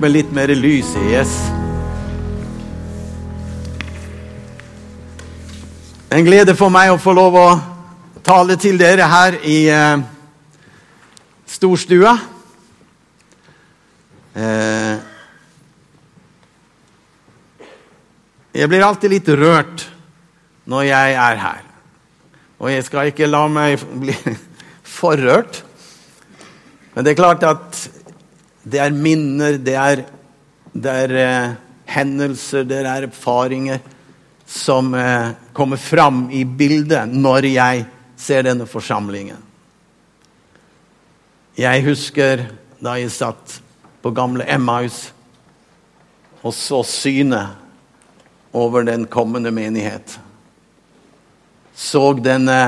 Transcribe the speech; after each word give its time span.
med 0.00 0.14
litt 0.14 0.30
mer 0.32 0.48
lys 0.56 0.94
i. 0.96 1.02
Yes. 1.12 1.32
En 6.10 6.24
glede 6.24 6.56
for 6.58 6.72
meg 6.72 6.90
å 6.94 7.00
få 7.00 7.12
lov 7.14 7.36
å 7.36 7.48
tale 8.24 8.56
til 8.60 8.80
dere 8.80 9.06
her 9.10 9.36
i 9.44 9.58
eh, 9.70 10.00
storstua. 11.46 12.16
Eh, 14.34 14.96
jeg 18.56 18.72
blir 18.72 18.88
alltid 18.88 19.14
litt 19.18 19.30
rørt 19.36 19.86
når 20.70 20.88
jeg 20.88 21.16
er 21.28 21.40
her. 21.44 21.62
Og 22.60 22.72
jeg 22.72 22.88
skal 22.88 23.12
ikke 23.12 23.28
la 23.28 23.44
meg 23.52 23.84
bli 24.00 24.16
for 24.96 25.20
rørt. 25.20 25.62
Men 26.94 27.04
det 27.04 27.12
er 27.12 27.20
klart 27.20 27.44
at 27.46 27.86
det 28.62 28.80
er 28.82 28.92
minner, 28.94 29.58
det 29.58 29.76
er, 29.76 30.02
det 30.72 30.96
er 31.04 31.14
eh, 31.20 31.54
hendelser, 31.90 32.66
det 32.68 32.82
er 32.82 33.06
erfaringer 33.08 33.80
som 34.46 34.94
eh, 34.94 35.32
kommer 35.56 35.80
fram 35.80 36.26
i 36.34 36.44
bildet 36.44 37.12
når 37.14 37.48
jeg 37.52 37.86
ser 38.20 38.44
denne 38.44 38.66
forsamlingen. 38.68 39.38
Jeg 41.58 41.84
husker 41.84 42.46
da 42.80 42.96
jeg 42.98 43.12
satt 43.12 43.58
på 44.00 44.12
gamle 44.16 44.46
Emmaus 44.48 45.10
og 46.40 46.54
så 46.56 46.80
synet 46.86 47.58
over 48.56 48.84
den 48.88 49.04
kommende 49.06 49.52
menighet. 49.52 50.18
Så 51.74 52.12
denne 52.16 52.60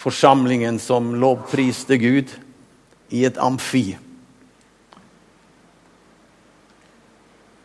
forsamlingen 0.00 0.78
som 0.80 1.14
lovpriste 1.20 1.98
Gud 2.00 2.32
i 3.10 3.24
et 3.28 3.38
amfi. 3.38 3.96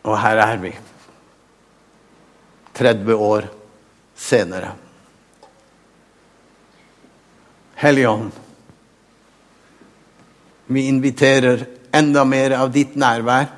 Og 0.02 0.18
her 0.18 0.40
er 0.42 0.56
vi. 0.62 0.72
30 2.74 3.14
år 3.14 3.46
senere. 4.16 4.72
Helligånd, 7.82 8.30
vi 10.66 10.86
inviterer 10.88 11.66
enda 11.92 12.24
mer 12.24 12.54
av 12.56 12.70
ditt 12.72 12.94
nærvær 12.96 13.48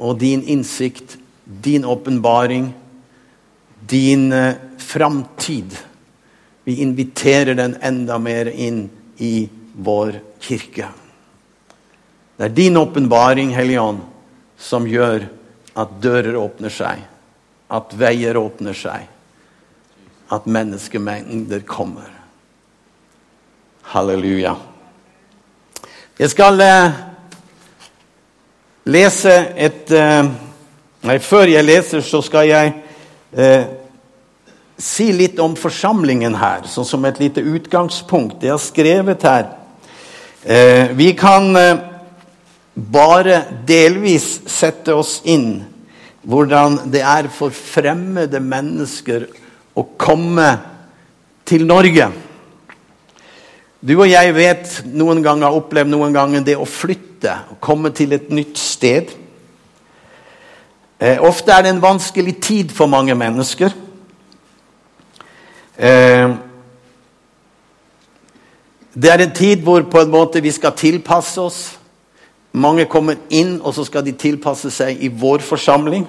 og 0.00 0.16
din 0.20 0.44
innsikt, 0.48 1.18
din 1.44 1.84
åpenbaring, 1.84 2.70
din 3.90 4.30
uh, 4.32 4.54
framtid. 4.78 5.76
Vi 6.64 6.78
inviterer 6.86 7.58
den 7.58 7.76
enda 7.82 8.18
mer 8.22 8.48
inn 8.54 8.86
i 9.18 9.48
vår 9.74 10.20
kirke. 10.40 10.88
Det 12.36 12.46
er 12.48 12.56
din 12.56 12.78
åpenbaring, 12.80 13.52
Hellige 13.52 13.82
som 14.60 14.86
gjør 14.88 15.24
at 15.80 15.96
dører 16.02 16.36
åpner 16.36 16.72
seg, 16.72 17.02
at 17.70 17.94
veier 17.96 18.36
åpner 18.36 18.76
seg, 18.76 19.06
at 20.30 20.46
menneskemengder 20.46 21.64
kommer. 21.66 22.10
Halleluja. 23.90 24.54
Jeg 26.20 26.30
skal 26.30 26.60
eh, 26.62 27.00
lese 28.92 29.34
et 29.56 29.90
eh, 29.96 30.30
Nei, 31.00 31.14
før 31.24 31.48
jeg 31.48 31.64
leser, 31.64 32.02
så 32.04 32.18
skal 32.20 32.44
jeg 32.44 32.72
eh, 33.32 33.62
si 34.76 35.06
litt 35.16 35.38
om 35.40 35.54
forsamlingen 35.56 36.34
her, 36.36 36.66
sånn 36.68 36.84
som 36.84 37.06
et 37.08 37.16
lite 37.22 37.40
utgangspunkt. 37.40 38.42
Jeg 38.44 38.52
har 38.52 38.60
skrevet 38.60 39.24
her 39.24 39.46
eh, 40.44 40.92
Vi 40.96 41.14
kan 41.16 41.56
eh, 41.56 41.80
bare 42.74 43.42
delvis 43.66 44.40
sette 44.50 44.94
oss 44.94 45.20
inn 45.28 45.60
hvordan 46.22 46.90
det 46.92 47.00
er 47.06 47.30
for 47.32 47.54
fremmede 47.54 48.40
mennesker 48.44 49.24
å 49.76 49.84
komme 49.98 50.50
til 51.48 51.64
Norge. 51.66 52.10
Du 53.80 53.94
og 53.96 54.10
jeg 54.10 54.34
vet 54.36 54.74
noen 54.92 55.22
ganger, 55.24 55.48
har 55.48 55.56
opplevd 55.56 55.88
noen 55.88 56.12
ganger 56.12 56.44
det 56.44 56.58
å 56.60 56.68
flytte, 56.68 57.32
å 57.54 57.56
komme 57.64 57.94
til 57.96 58.12
et 58.12 58.28
nytt 58.28 58.60
sted. 58.60 59.14
Eh, 61.00 61.16
ofte 61.24 61.54
er 61.54 61.64
det 61.64 61.72
en 61.72 61.82
vanskelig 61.82 62.36
tid 62.44 62.76
for 62.76 62.92
mange 62.92 63.16
mennesker. 63.16 63.72
Eh, 65.80 66.36
det 68.92 69.08
er 69.08 69.24
en 69.24 69.32
tid 69.32 69.64
hvor 69.64 69.86
på 69.88 70.02
en 70.02 70.12
måte 70.12 70.44
vi 70.44 70.52
skal 70.52 70.76
tilpasse 70.76 71.40
oss. 71.40 71.79
Mange 72.52 72.86
kommer 72.90 73.18
inn, 73.30 73.60
og 73.62 73.74
så 73.74 73.84
skal 73.86 74.04
de 74.06 74.16
tilpasse 74.18 74.72
seg 74.74 75.02
i 75.02 75.10
vår 75.12 75.44
forsamling. 75.46 76.06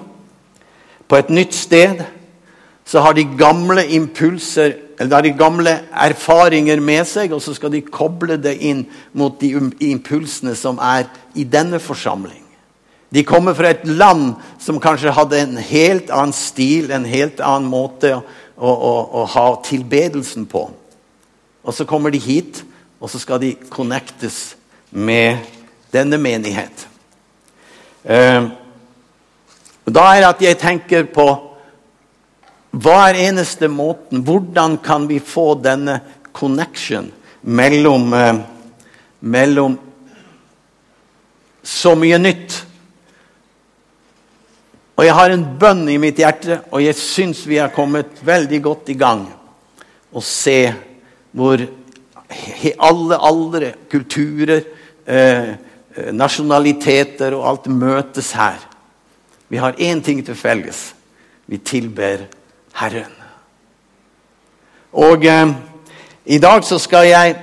På 1.06 1.18
et 1.20 1.30
nytt 1.30 1.54
sted 1.54 2.02
så 2.88 3.02
har 3.04 3.14
de 3.14 3.24
gamle 3.38 3.84
impulser 3.94 4.74
eller 4.98 5.16
har 5.16 5.24
de 5.26 5.32
gamle 5.34 5.72
erfaringer 5.90 6.80
med 6.80 7.06
seg, 7.10 7.32
og 7.34 7.42
så 7.42 7.54
skal 7.56 7.72
de 7.74 7.80
koble 7.82 8.36
det 8.38 8.54
inn 8.62 8.84
mot 9.18 9.34
de 9.40 9.50
impulsene 9.88 10.54
som 10.58 10.78
er 10.82 11.08
i 11.34 11.42
denne 11.48 11.80
forsamling. 11.82 12.42
De 13.12 13.24
kommer 13.26 13.54
fra 13.54 13.72
et 13.74 13.82
land 13.84 14.36
som 14.62 14.80
kanskje 14.80 15.12
hadde 15.12 15.40
en 15.42 15.56
helt 15.58 16.12
annen 16.14 16.36
stil, 16.36 16.90
en 16.90 17.04
helt 17.08 17.42
annen 17.44 17.68
måte 17.68 18.14
å, 18.16 18.22
å, 18.70 18.92
å 19.20 19.24
ha 19.34 19.48
tilbedelsen 19.66 20.46
på. 20.48 20.68
Og 21.62 21.74
så 21.76 21.84
kommer 21.88 22.14
de 22.14 22.22
hit, 22.22 22.62
og 23.02 23.10
så 23.10 23.18
skal 23.20 23.42
de 23.42 23.52
connectes 23.74 24.54
med 24.90 25.42
denne 25.92 26.18
menighet. 26.18 26.86
Uh, 28.02 28.48
da 29.84 30.04
er 30.10 30.22
det 30.22 30.30
at 30.30 30.44
jeg 30.46 30.60
tenker 30.60 31.08
på 31.12 31.26
hva 32.72 32.96
er 33.04 33.18
eneste 33.28 33.68
måten 33.68 34.22
Hvordan 34.24 34.78
kan 34.82 35.04
vi 35.06 35.18
få 35.20 35.52
denne 35.60 35.98
connection 36.32 37.10
mellom, 37.42 38.08
uh, 38.16 38.40
mellom 39.20 39.76
så 41.62 41.94
mye 41.98 42.18
nytt? 42.18 42.56
Og 44.96 45.06
jeg 45.06 45.16
har 45.18 45.34
en 45.34 45.46
bønn 45.60 45.86
i 45.92 45.98
mitt 46.00 46.18
hjerte, 46.20 46.62
og 46.70 46.82
jeg 46.84 46.96
syns 46.98 47.46
vi 47.48 47.60
har 47.60 47.72
kommet 47.74 48.20
veldig 48.24 48.60
godt 48.64 48.90
i 48.92 48.98
gang. 48.98 49.24
Å 50.12 50.20
se 50.24 50.58
hvor 51.32 51.62
alle 52.82 53.18
aldre, 53.28 53.72
kulturer, 53.92 54.62
Eh, 55.06 55.54
nasjonaliteter 56.12 57.34
og 57.36 57.48
alt 57.48 57.66
møtes 57.66 58.32
her. 58.36 58.60
Vi 59.52 59.60
har 59.60 59.76
én 59.76 60.00
ting 60.00 60.22
til 60.24 60.36
felles. 60.38 60.94
Vi 61.46 61.58
tilber 61.58 62.24
Herren. 62.74 63.12
Og 64.92 65.24
eh, 65.24 65.48
i 66.24 66.38
dag 66.38 66.64
så 66.64 66.78
skal 66.78 67.08
jeg 67.08 67.36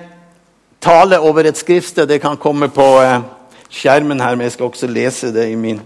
tale 0.81 1.19
over 1.19 1.45
et 1.45 1.57
skriftsted. 1.57 2.07
Det 2.07 2.21
kan 2.21 2.37
komme 2.37 2.69
på 2.73 2.87
eh, 3.01 3.21
skjermen 3.69 4.21
her, 4.21 4.35
men 4.35 4.47
jeg 4.47 4.57
skal 4.57 4.71
også 4.71 4.87
lese 4.89 5.33
det 5.33 5.49
i 5.51 5.55
min, 5.55 5.81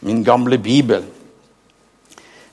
min 0.00 0.24
gamle 0.24 0.58
bibel. 0.58 1.04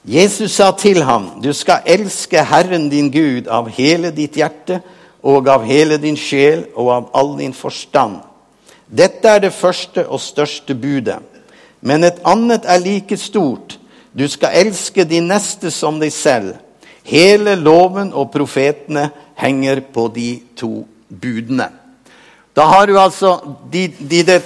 Jesus 0.07 0.51
sa 0.55 0.71
til 0.71 1.03
ham, 1.03 1.41
du 1.43 1.51
skal 1.53 1.83
elske 1.85 2.41
Herren 2.43 2.89
din 2.89 3.11
Gud 3.11 3.49
av 3.51 3.67
hele 3.75 4.13
ditt 4.15 4.37
hjerte 4.39 4.79
og 5.21 5.49
av 5.51 5.65
hele 5.67 5.97
din 5.99 6.15
sjel 6.15 6.63
og 6.75 6.91
av 6.93 7.09
all 7.13 7.33
din 7.41 7.53
forstand 7.53 8.21
dette 8.87 9.27
er 9.27 9.43
det 9.43 9.53
første 9.53 10.05
og 10.07 10.21
største 10.23 10.75
budet. 10.75 11.19
Men 11.81 12.03
et 12.07 12.21
annet 12.25 12.65
er 12.65 12.79
like 12.81 13.17
stort. 13.19 13.77
Du 14.17 14.25
skal 14.27 14.55
elske 14.65 15.05
de 15.05 15.19
neste 15.21 15.71
som 15.71 15.99
deg 15.99 16.13
selv. 16.15 16.55
Hele 17.07 17.55
loven 17.55 18.13
og 18.13 18.31
profetene 18.33 19.09
henger 19.37 19.83
på 19.93 20.07
de 20.15 20.29
to 20.57 20.87
budene. 21.07 21.69
Da 22.57 22.65
har 22.65 22.87
du 22.89 22.97
altså 22.97 23.37
de, 23.71 23.87
de, 23.99 24.23
det, 24.25 24.41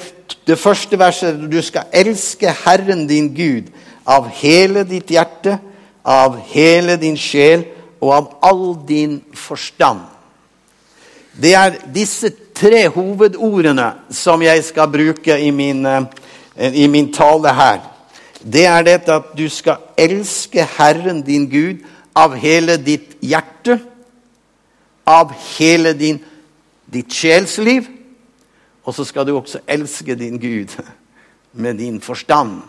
det 0.48 0.60
første 0.60 1.00
verset 1.00 1.38
Du 1.52 1.62
skal 1.64 1.88
elske 1.96 2.52
Herren 2.66 3.06
din 3.08 3.30
Gud 3.34 3.72
av 4.04 4.28
hele 4.42 4.84
ditt 4.84 5.14
hjerte, 5.14 5.60
av 6.04 6.36
hele 6.52 6.98
din 7.00 7.16
sjel 7.16 7.64
og 8.02 8.14
av 8.16 8.30
all 8.42 8.66
din 8.88 9.20
forstand. 9.38 10.02
Det 11.32 11.54
er 11.56 11.78
disse 11.94 12.34
tre 12.62 12.86
hovedordene 12.94 13.88
som 14.14 14.42
jeg 14.46 14.62
skal 14.68 14.90
bruke 14.92 15.38
i 15.40 15.50
min, 15.52 15.86
eh, 15.86 16.04
i 16.84 16.88
min 16.88 17.12
tale 17.14 17.54
her. 17.54 17.80
Det 18.42 18.66
er 18.66 18.84
dette 18.84 19.14
at 19.14 19.34
du 19.38 19.48
skal 19.50 19.82
elske 19.98 20.66
Herren 20.78 21.22
din 21.22 21.50
Gud 21.50 21.82
av 22.16 22.36
hele 22.36 22.78
ditt 22.78 23.18
hjerte, 23.22 23.80
av 25.06 25.34
hele 25.58 25.94
din, 25.94 26.20
ditt 26.86 27.14
sjelsliv, 27.14 27.88
og 28.86 28.96
så 28.96 29.06
skal 29.06 29.26
du 29.26 29.36
også 29.38 29.62
elske 29.68 30.16
din 30.16 30.40
Gud 30.40 30.74
med 31.54 31.78
din 31.78 32.02
forstand. 32.02 32.62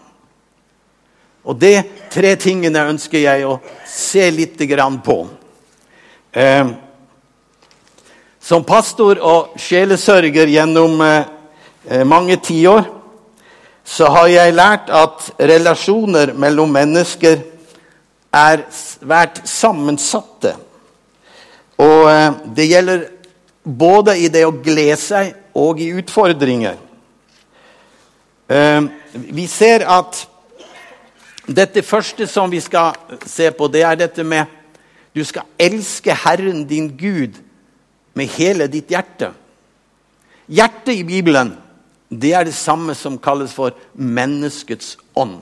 Og 1.44 1.58
de 1.60 1.82
tre 2.10 2.36
tingene 2.36 2.86
ønsker 2.92 3.18
jeg 3.18 3.44
å 3.46 3.58
se 3.88 4.30
litt 4.30 4.58
på. 5.04 5.28
Eh, 6.32 6.66
som 8.52 8.64
pastor 8.68 9.16
og 9.24 9.54
sjelesørger 9.56 10.50
gjennom 10.52 10.98
eh, 11.00 11.28
eh, 11.88 12.02
mange 12.04 12.36
tiår 12.36 12.82
så 13.88 14.10
har 14.12 14.26
jeg 14.28 14.52
lært 14.52 14.90
at 14.92 15.30
relasjoner 15.40 16.34
mellom 16.36 16.68
mennesker 16.74 17.40
er 18.36 18.60
svært 18.76 19.40
sammensatte. 19.48 20.52
Og 21.80 22.10
eh, 22.10 22.36
det 22.58 22.66
gjelder 22.68 23.06
både 23.64 24.18
i 24.20 24.28
det 24.34 24.42
å 24.44 24.52
glede 24.52 24.98
seg 25.00 25.32
og 25.56 25.80
i 25.80 25.88
utfordringer. 25.96 26.76
Vi 29.12 29.44
ser 29.48 29.84
at 29.88 30.18
dette 31.46 31.84
første 31.86 32.26
som 32.28 32.50
vi 32.52 32.60
skal 32.60 32.98
se 33.24 33.48
på, 33.56 33.68
det 33.72 33.84
er 33.86 33.96
dette 34.02 34.26
med 34.26 34.50
du 35.16 35.22
skal 35.24 35.48
elske 35.60 36.12
Herren 36.24 36.66
din 36.68 36.90
Gud 37.00 37.40
med 38.12 38.30
hele 38.36 38.68
ditt 38.70 38.90
hjerte. 38.92 39.32
Hjertet 40.52 40.94
i 40.94 41.04
Bibelen 41.06 41.54
det 42.12 42.34
er 42.36 42.44
det 42.44 42.54
samme 42.54 42.92
som 42.94 43.16
kalles 43.16 43.54
for 43.56 43.72
menneskets 43.96 44.98
ånd, 45.16 45.40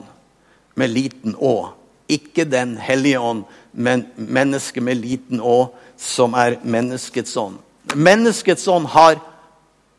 med 0.79 0.93
liten 0.93 1.35
å. 1.35 1.73
Ikke 2.07 2.45
Den 2.47 2.77
hellige 2.79 3.19
ånd, 3.19 3.43
men 3.71 4.05
mennesket 4.15 4.83
med 4.83 5.01
liten 5.03 5.43
å, 5.43 5.73
som 5.99 6.33
er 6.33 6.59
menneskets 6.63 7.35
ånd. 7.37 7.59
Menneskets 7.95 8.67
ånd 8.71 8.87
har 8.95 9.19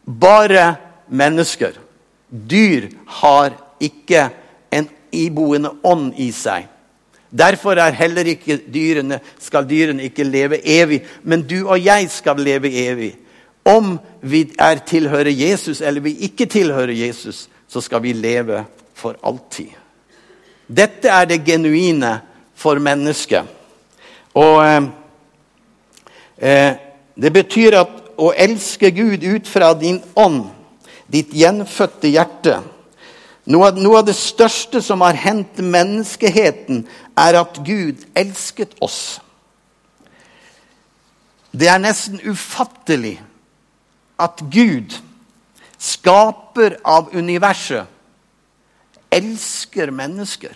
bare 0.04 0.76
mennesker. 1.08 1.76
Dyr 2.28 2.88
har 3.20 3.52
ikke 3.80 4.30
en 4.72 4.88
iboende 5.12 5.74
ånd 5.84 6.16
i 6.16 6.30
seg. 6.32 6.71
Derfor 7.38 7.78
er 7.80 7.96
heller 7.96 8.28
ikke 8.28 8.58
dyrene, 8.74 9.20
skal 9.40 9.64
dyrene 9.68 10.04
ikke 10.04 10.24
leve 10.24 10.58
evig, 10.68 11.00
men 11.22 11.42
du 11.42 11.62
og 11.64 11.80
jeg 11.80 12.10
skal 12.12 12.36
leve 12.36 12.68
evig. 12.68 13.14
Om 13.64 13.94
vi 14.20 14.42
er 14.58 14.82
tilhører 14.86 15.30
Jesus 15.30 15.80
eller 15.80 16.00
vi 16.00 16.16
ikke 16.28 16.46
tilhører 16.46 16.92
Jesus, 16.92 17.48
så 17.68 17.80
skal 17.80 18.02
vi 18.02 18.12
leve 18.12 18.64
for 18.94 19.16
alltid. 19.24 19.70
Dette 20.68 21.08
er 21.08 21.24
det 21.24 21.44
genuine 21.44 22.18
for 22.54 22.78
mennesket. 22.78 23.48
Og 24.34 24.66
eh, 24.66 24.82
eh, 26.38 26.72
det 27.14 27.32
betyr 27.32 27.78
at 27.80 27.96
å 28.20 28.32
elske 28.36 28.90
Gud 28.92 29.24
ut 29.24 29.48
fra 29.48 29.72
din 29.74 30.02
ånd, 30.14 30.44
ditt 31.12 31.32
gjenfødte 31.36 32.12
hjerte 32.12 32.60
noe 33.44 33.68
av, 33.68 33.78
noe 33.78 33.98
av 34.00 34.06
det 34.06 34.16
største 34.16 34.82
som 34.84 35.02
har 35.04 35.18
hendt 35.18 35.58
menneskeheten, 35.58 36.84
er 37.18 37.38
at 37.40 37.58
Gud 37.66 38.04
elsket 38.18 38.76
oss. 38.84 39.20
Det 41.52 41.68
er 41.68 41.82
nesten 41.82 42.20
ufattelig 42.24 43.18
at 44.22 44.40
Gud, 44.52 44.94
skaper 45.82 46.78
av 46.86 47.10
universet, 47.12 47.88
elsker 49.12 49.90
mennesker. 49.90 50.54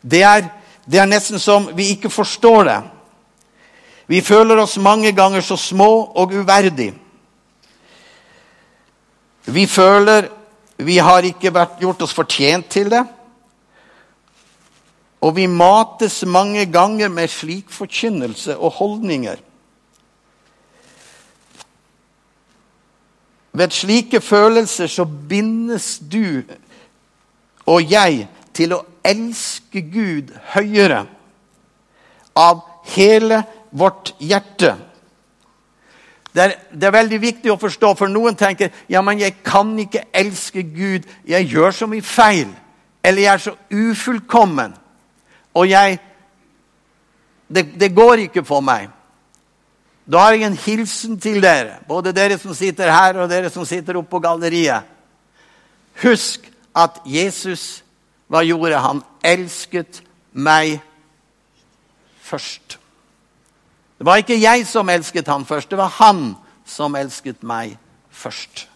Det 0.00 0.22
er, 0.24 0.46
det 0.88 1.00
er 1.02 1.10
nesten 1.10 1.38
som 1.42 1.68
vi 1.76 1.90
ikke 1.92 2.10
forstår 2.10 2.64
det. 2.66 2.78
Vi 4.06 4.22
føler 4.22 4.62
oss 4.62 4.78
mange 4.78 5.12
ganger 5.12 5.44
så 5.44 5.58
små 5.58 5.90
og 6.14 6.32
uverdige. 6.32 6.94
Vi 9.46 9.66
føler 9.66 10.30
vi 10.76 10.98
har 11.00 11.24
ikke 11.24 11.52
vært, 11.54 11.78
gjort 11.80 12.02
oss 12.04 12.14
fortjent 12.16 12.68
til 12.72 12.90
det. 12.92 13.02
Og 15.24 15.32
vi 15.38 15.46
mates 15.48 16.20
mange 16.28 16.66
ganger 16.68 17.08
med 17.08 17.32
slik 17.32 17.72
forkynnelse 17.72 18.58
og 18.58 18.76
holdninger. 18.78 19.40
Ved 23.56 23.72
slike 23.72 24.20
følelser 24.20 24.86
så 24.86 25.04
bindes 25.04 25.96
du 25.98 26.44
og 27.66 27.80
jeg 27.90 28.26
til 28.54 28.74
å 28.76 28.82
elske 29.06 29.80
Gud 29.80 30.34
høyere 30.52 31.06
av 32.36 32.60
hele 32.92 33.40
vårt 33.72 34.12
hjerte. 34.20 34.74
Det 36.36 36.44
er, 36.44 36.52
det 36.68 36.84
er, 36.84 36.92
veldig 36.92 37.18
viktig 37.20 37.48
å 37.48 37.56
forstå, 37.56 37.94
for 37.96 38.12
noen 38.12 38.36
tenker 38.36 38.74
ja, 38.92 39.00
men 39.00 39.22
jeg 39.22 39.38
kan 39.40 39.70
ikke 39.80 40.02
elske 40.12 40.66
Gud. 40.68 41.06
Jeg 41.24 41.48
gjør 41.48 41.72
så 41.72 41.88
mye 41.88 42.04
feil. 42.04 42.50
Eller 43.00 43.22
jeg 43.22 43.32
er 43.32 43.44
så 43.46 43.54
ufullkommen. 43.72 44.74
Og 45.56 45.70
jeg 45.70 45.96
det, 47.48 47.64
det 47.80 47.94
går 47.94 48.26
ikke 48.26 48.44
for 48.44 48.60
meg. 48.60 48.90
Da 50.06 50.26
har 50.26 50.36
jeg 50.36 50.46
en 50.46 50.58
hilsen 50.58 51.16
til 51.22 51.40
dere, 51.42 51.80
både 51.88 52.12
dere 52.14 52.36
som 52.38 52.54
sitter 52.54 52.90
her, 52.92 53.22
og 53.22 53.30
dere 53.30 53.50
som 53.50 53.64
sitter 53.66 53.96
oppe 53.98 54.10
på 54.10 54.20
galleriet. 54.22 54.86
Husk 56.02 56.50
at 56.76 57.00
Jesus, 57.08 57.84
hva 58.28 58.44
gjorde 58.44 58.82
han? 58.82 59.00
Elsket 59.24 60.02
meg 60.32 60.82
først. 62.22 62.78
Det 63.96 64.04
var 64.04 64.20
ikke 64.20 64.36
jeg 64.36 64.66
som 64.68 64.88
elsket 64.92 65.28
han 65.32 65.44
først, 65.48 65.70
det 65.70 65.78
var 65.80 65.92
han 65.98 66.34
som 66.68 66.96
elsket 66.98 67.42
meg 67.46 67.76
først. 68.12 68.66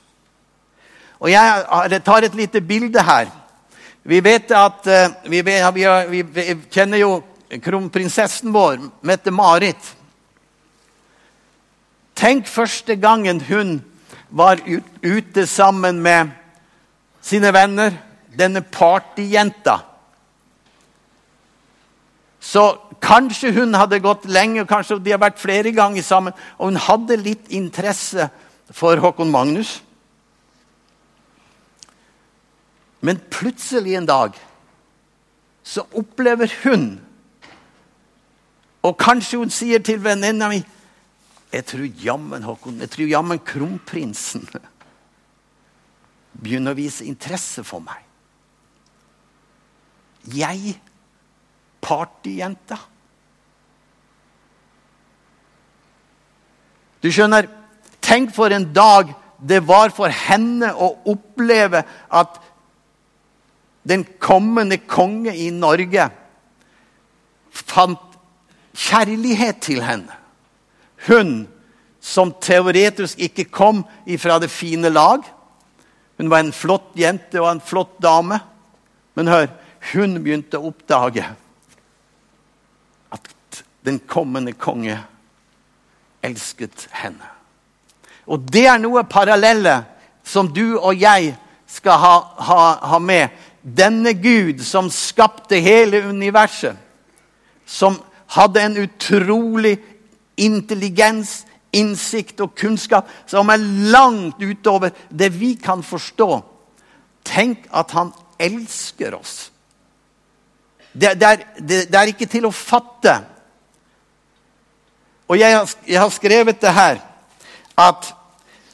Og 1.21 1.31
Jeg 1.31 2.03
tar 2.05 2.25
et 2.25 2.35
lite 2.35 2.61
bilde 2.61 3.03
her. 3.03 3.29
Vi 4.03 4.21
vet 4.25 4.51
at 4.51 4.87
eh, 4.87 5.11
vi, 5.29 5.43
vi, 5.43 6.23
vi 6.23 6.45
kjenner 6.73 6.99
jo 6.99 7.11
kronprinsessen 7.61 8.53
vår, 8.53 8.79
Mette-Marit. 9.05 9.91
Tenk 12.17 12.49
første 12.49 12.97
gangen 12.97 13.43
hun 13.49 13.81
var 14.31 14.61
ute 15.03 15.47
sammen 15.47 16.01
med 16.01 16.33
sine 17.21 17.53
venner, 17.53 17.93
denne 18.39 18.63
partyjenta. 18.63 19.81
Så 22.41 22.65
kanskje 23.01 23.53
hun 23.57 23.75
hadde 23.75 24.01
gått 24.03 24.27
lenge, 24.31 24.67
kanskje 24.69 24.99
de 25.03 25.15
har 25.15 25.23
vært 25.23 25.41
flere 25.41 25.73
ganger 25.75 26.05
sammen, 26.05 26.37
og 26.59 26.73
hun 26.73 26.81
hadde 26.81 27.21
litt 27.21 27.51
interesse 27.55 28.29
for 28.71 29.01
Håkon 29.03 29.33
Magnus. 29.33 29.81
Men 33.01 33.21
plutselig 33.33 33.97
en 33.97 34.09
dag 34.09 34.37
så 35.65 35.87
opplever 35.97 36.53
hun 36.65 37.01
Og 38.81 38.95
kanskje 38.97 39.37
hun 39.37 39.51
sier 39.53 39.83
til 39.85 39.99
venninna 40.01 40.49
mi 40.49 40.59
jeg 41.51 41.67
tror 41.67 41.89
jammen 42.05 42.45
Håkon, 42.47 42.79
jeg 42.81 42.91
tror 42.93 43.11
jammen 43.11 43.41
kronprinsen 43.43 44.47
begynner 46.41 46.73
å 46.73 46.79
vise 46.79 47.05
interesse 47.05 47.65
for 47.67 47.83
meg. 47.83 47.99
Jeg, 50.31 50.77
partyjenta. 51.83 52.79
Du 57.01 57.09
skjønner, 57.13 57.49
tenk 58.05 58.35
for 58.37 58.53
en 58.53 58.69
dag 58.77 59.15
det 59.41 59.63
var 59.65 59.93
for 59.97 60.13
henne 60.13 60.73
å 60.77 60.93
oppleve 61.09 61.83
at 62.13 62.41
den 63.89 64.05
kommende 64.21 64.77
konge 64.85 65.33
i 65.33 65.49
Norge 65.55 66.11
fant 67.51 68.19
kjærlighet 68.77 69.63
til 69.65 69.81
henne. 69.85 70.13
Hun 71.09 71.49
som 72.01 72.33
teoretisk 72.41 73.21
ikke 73.21 73.49
kom 73.53 73.83
ifra 74.09 74.39
det 74.41 74.51
fine 74.53 74.93
lag. 74.93 75.25
Hun 76.21 76.31
var 76.33 76.45
en 76.45 76.53
flott 76.53 76.93
jente 77.01 77.41
og 77.41 77.49
en 77.51 77.65
flott 77.65 77.97
dame. 78.03 78.41
Men 79.17 79.33
hør, 79.33 79.49
hun 79.93 80.21
begynte 80.21 80.61
å 80.61 80.69
oppdage 80.71 81.25
at 83.11 83.63
den 83.89 84.03
kommende 84.05 84.53
konge 84.53 84.99
elsket 86.23 86.89
henne. 87.03 87.27
Og 88.31 88.43
det 88.53 88.67
er 88.71 88.79
noe 88.79 89.05
parallelle 89.09 89.81
som 90.27 90.51
du 90.53 90.79
og 90.79 90.95
jeg 91.01 91.35
skal 91.71 91.99
ha, 92.03 92.15
ha, 92.47 92.61
ha 92.93 92.99
med. 93.03 93.31
Denne 93.63 94.15
Gud 94.17 94.63
som 94.65 94.91
skapte 94.93 95.61
hele 95.61 96.03
universet, 96.09 96.77
som 97.67 97.99
hadde 98.35 98.63
en 98.63 98.79
utrolig 98.85 99.77
intelligens, 100.41 101.45
innsikt 101.71 102.41
og 102.43 102.57
kunnskap 102.59 103.07
som 103.31 103.51
er 103.53 103.63
langt 103.93 104.41
utover 104.43 104.91
det 105.11 105.29
vi 105.37 105.53
kan 105.55 105.85
forstå. 105.87 106.29
Tenk 107.27 107.69
at 107.71 107.93
han 107.95 108.11
elsker 108.41 109.15
oss. 109.15 109.51
Det, 110.93 111.15
det, 111.21 111.29
er, 111.29 111.45
det, 111.59 111.85
det 111.93 111.95
er, 111.95 112.11
ikke 112.11 112.27
til 112.27 112.49
å 112.49 112.55
fatte. 112.55 113.21
Og 115.31 115.39
jeg 115.39 115.55
har, 115.55 115.75
jeg 115.87 116.01
har 116.01 116.11
skrevet 116.11 116.59
det 116.63 116.73
her 116.75 116.99
at 117.79 118.09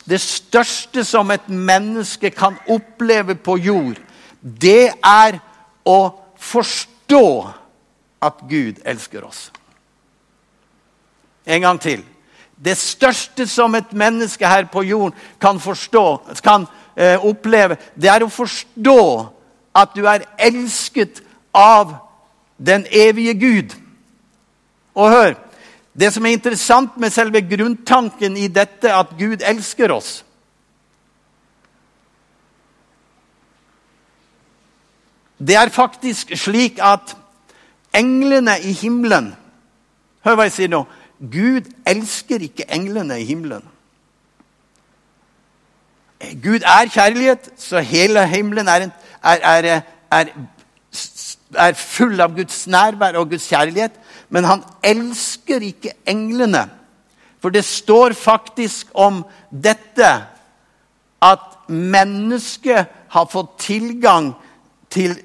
det 0.09 0.21
største 0.23 1.05
som 1.05 1.31
et 1.31 1.49
menneske 1.49 2.31
kan 2.31 2.57
oppleve 2.71 3.35
på 3.35 3.59
jord, 3.61 3.99
det 4.41 4.95
er 5.05 5.37
å 5.85 6.01
forstå 6.41 7.27
at 8.25 8.41
Gud 8.49 8.81
elsker 8.87 9.27
oss. 9.27 9.51
En 11.47 11.61
gang 11.61 11.81
til. 11.83 12.05
Det 12.57 12.79
største 12.79 13.45
som 13.47 13.75
et 13.77 13.93
menneske 13.93 14.49
her 14.49 14.65
på 14.73 14.83
jorden 14.87 15.19
kan 15.41 15.61
forstå, 15.61 16.07
kan 16.43 16.65
eh, 16.97 17.21
oppleve, 17.21 17.77
det 17.95 18.11
er 18.11 18.25
å 18.25 18.33
forstå 18.33 19.03
at 19.77 19.93
du 19.93 20.07
er 20.09 20.25
elsket 20.39 21.21
av 21.53 21.99
den 22.57 22.87
evige 22.89 23.35
Gud. 23.35 23.77
Og 24.97 25.11
hør, 25.13 25.35
det 25.97 26.13
som 26.13 26.27
er 26.27 26.37
interessant 26.37 26.97
med 27.01 27.13
selve 27.15 27.41
grunntanken 27.41 28.37
i 28.37 28.49
dette, 28.53 28.91
at 28.93 29.15
Gud 29.19 29.45
elsker 29.45 29.95
oss 29.95 30.23
Det 35.37 35.53
er 35.53 35.69
faktisk 35.69 36.31
slik 36.41 36.79
at 36.81 37.13
englene 37.93 38.55
i 38.65 38.73
himmelen 38.73 39.35
Hør 40.25 40.39
hva 40.39 40.47
jeg 40.49 40.55
sier 40.57 40.71
nå. 40.73 40.81
Gud 41.21 41.69
elsker 41.87 42.43
ikke 42.43 42.65
englene 42.75 43.21
i 43.21 43.27
himmelen. 43.29 43.63
Gud 46.43 46.65
er 46.67 46.91
kjærlighet, 46.91 47.51
så 47.61 47.79
hele 47.79 48.25
himmelen 48.27 48.69
er, 48.69 48.89
er, 49.23 49.69
er, 50.11 50.33
er, 51.55 51.73
full 51.79 52.21
av 52.21 52.35
Guds 52.35 52.65
nærvær 52.67 53.21
og 53.21 53.31
Guds 53.31 53.47
kjærlighet. 53.53 53.95
Men 54.29 54.45
han 54.45 54.65
elsker 54.83 55.63
ikke 55.63 55.95
englene. 56.09 56.67
For 57.41 57.55
det 57.55 57.65
står 57.65 58.17
faktisk 58.19 58.91
om 58.95 59.23
dette 59.51 60.09
at 61.23 61.45
mennesket 61.69 62.87
har 63.09 63.29
fått 63.31 63.59
tilgang 63.59 64.33
til, 64.91 65.17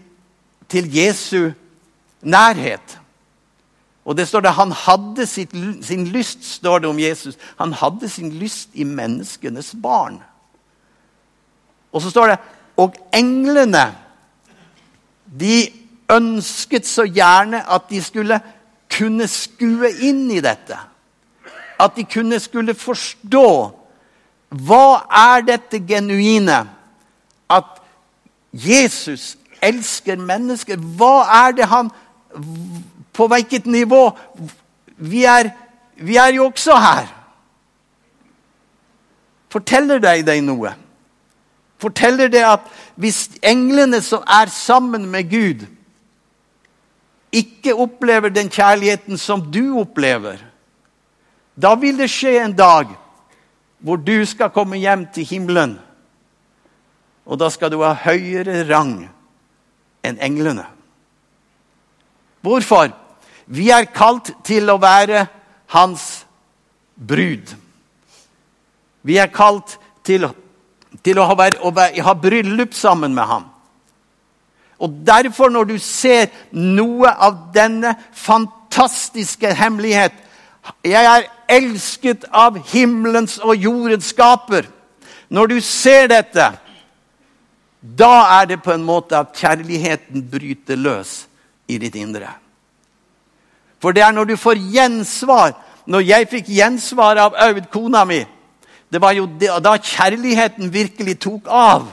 til 0.69 0.89
Jesu 0.95 1.51
nærhet. 2.21 2.97
Og 4.05 4.17
det 4.17 4.27
står 4.27 4.41
det, 4.41 4.51
Han 4.51 4.71
hadde 4.71 5.25
sitt, 5.25 5.51
sin 5.85 6.07
lyst, 6.07 6.43
står 6.43 6.79
det 6.79 6.89
om 6.89 6.99
Jesus. 6.99 7.37
Han 7.57 7.73
hadde 7.73 8.09
sin 8.09 8.31
lyst 8.31 8.69
i 8.73 8.83
menneskenes 8.83 9.75
barn. 9.81 10.21
Og 11.91 12.01
så 12.01 12.09
står 12.09 12.27
det 12.27 12.37
Og 12.77 12.95
englene, 13.13 13.95
de 15.39 15.69
ønsket 16.11 16.87
så 16.87 17.03
gjerne 17.03 17.63
at 17.71 17.89
de 17.89 18.01
skulle 18.03 18.39
kunne 18.91 19.27
skue 19.27 19.91
inn 20.03 20.25
i 20.31 20.41
dette. 20.43 20.77
At 21.79 21.95
de 21.95 22.05
kunne 22.05 22.39
skulle 22.39 22.75
forstå 22.77 23.47
hva 24.51 25.07
er 25.07 25.45
dette 25.47 25.79
genuine? 25.87 26.65
At 27.49 27.79
Jesus 28.51 29.37
elsker 29.63 30.19
mennesker. 30.19 30.75
Hva 30.75 31.23
er 31.45 31.55
det 31.55 31.69
han 31.71 31.91
På 33.13 33.27
hvilket 33.27 33.65
nivå? 33.65 34.11
Vi 34.97 35.23
er, 35.23 35.49
vi 35.95 36.15
er 36.15 36.33
jo 36.35 36.45
også 36.45 36.75
her. 36.79 37.09
Forteller 39.51 39.99
deg 39.99 40.23
deg 40.27 40.39
noe? 40.45 40.71
Forteller 41.81 42.31
det 42.31 42.43
at 42.47 42.67
hvis 42.95 43.25
englene 43.43 43.99
som 44.01 44.23
er 44.23 44.47
sammen 44.53 45.09
med 45.11 45.27
Gud, 45.31 45.65
ikke 47.31 47.75
opplever 47.75 48.29
den 48.33 48.49
kjærligheten 48.51 49.17
som 49.17 49.43
du 49.51 49.79
opplever, 49.79 50.41
da 51.55 51.73
vil 51.79 51.97
det 51.99 52.09
skje 52.11 52.37
en 52.41 52.55
dag 52.55 52.91
hvor 53.81 53.97
du 53.97 54.25
skal 54.27 54.51
komme 54.53 54.79
hjem 54.79 55.07
til 55.13 55.25
himmelen. 55.25 55.77
Og 57.25 57.39
da 57.39 57.49
skal 57.53 57.71
du 57.71 57.79
ha 57.81 57.93
høyere 57.95 58.63
rang 58.69 58.95
enn 60.05 60.19
englene. 60.21 60.65
Hvorfor? 62.41 62.91
Vi 63.45 63.69
er 63.73 63.89
kalt 63.93 64.31
til 64.47 64.69
å 64.71 64.79
være 64.81 65.25
hans 65.73 66.25
brud. 66.95 67.53
Vi 69.01 69.17
er 69.17 69.31
kalt 69.33 69.77
til, 70.05 70.27
til 71.01 71.21
å, 71.21 71.25
ha, 71.29 71.49
å 71.61 71.71
ha 72.05 72.13
bryllup 72.17 72.73
sammen 72.77 73.15
med 73.17 73.29
ham. 73.29 73.49
Og 74.81 74.93
derfor, 75.05 75.51
når 75.53 75.69
du 75.69 75.77
ser 75.77 76.31
noe 76.57 77.11
av 77.13 77.37
denne 77.53 77.93
fantastiske 78.17 79.53
hemmelighet 79.53 80.17
Jeg 80.85 81.05
er 81.09 81.23
elsket 81.49 82.27
av 82.29 82.59
himmelens 82.69 83.39
og 83.41 83.55
jordens 83.57 84.11
skaper. 84.13 84.67
Når 85.33 85.47
du 85.47 85.55
ser 85.65 86.05
dette, 86.11 86.45
da 87.81 88.11
er 88.37 88.45
det 88.51 88.59
på 88.61 88.73
en 88.75 88.83
måte 88.85 89.17
at 89.17 89.33
kjærligheten 89.33 90.27
bryter 90.29 90.77
løs 90.77 91.15
i 91.65 91.79
ditt 91.81 91.97
indre. 91.97 92.29
For 93.81 93.95
det 93.95 94.05
er 94.05 94.13
når 94.13 94.29
du 94.29 94.35
får 94.37 94.61
gjensvar 94.71 95.55
Når 95.89 96.03
jeg 96.05 96.27
fikk 96.29 96.49
gjensvar 96.53 97.17
av 97.17 97.33
Aud, 97.41 97.63
kona 97.73 98.03
mi, 98.05 98.19
det 98.93 98.99
var 99.01 99.15
jo 99.17 99.25
da 99.41 99.71
kjærligheten 99.81 100.69
virkelig 100.69 101.15
tok 101.25 101.49
av. 101.49 101.87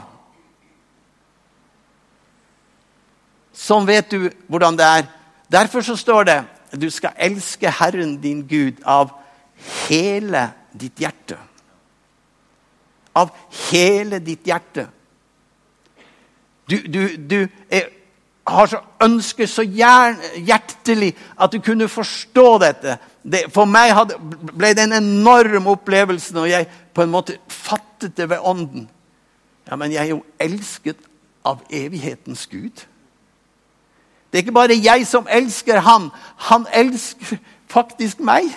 Sånn 3.59 3.89
vet 3.89 4.13
du 4.13 4.29
hvordan 4.47 4.79
det 4.79 4.87
er. 4.87 5.09
Derfor 5.51 5.83
så 5.83 5.97
står 5.99 6.29
det 6.29 6.39
du 6.79 6.91
skal 6.93 7.17
elske 7.17 7.71
Herren 7.73 8.19
din 8.21 8.43
Gud 8.47 8.83
av 8.85 9.11
hele 9.89 10.51
ditt 10.77 11.01
hjerte. 11.01 11.39
Av 13.17 13.33
hele 13.71 14.21
ditt 14.23 14.47
hjerte. 14.47 14.87
Du, 16.69 16.77
du, 16.85 17.17
du 17.17 17.39
er, 17.73 17.89
har 18.49 18.69
så 18.69 18.83
ønsker 19.05 19.49
så 19.49 19.65
hjertelig 19.65 21.15
at 21.41 21.53
du 21.53 21.63
kunne 21.65 21.89
forstå 21.89 22.47
dette. 22.63 22.99
Det, 23.25 23.47
for 23.53 23.69
meg 23.69 23.95
hadde, 23.97 24.19
ble 24.53 24.75
det 24.77 24.85
en 24.85 24.99
enorm 25.01 25.71
opplevelse 25.73 26.37
når 26.37 26.53
jeg 26.53 26.69
på 26.95 27.05
en 27.05 27.13
måte 27.13 27.39
fattet 27.49 28.15
det 28.21 28.29
ved 28.31 28.45
ånden. 28.45 28.87
Ja, 29.69 29.77
Men 29.77 29.93
jeg 29.93 30.05
er 30.05 30.13
jo 30.13 30.23
elsket 30.41 31.01
av 31.45 31.65
evighetens 31.73 32.47
Gud. 32.47 32.85
Det 34.29 34.39
er 34.39 34.45
ikke 34.45 34.53
bare 34.53 34.77
jeg 34.77 35.07
som 35.09 35.29
elsker 35.31 35.81
han. 35.85 36.11
Han 36.51 36.67
elsker 36.73 37.39
faktisk 37.73 38.21
meg. 38.21 38.51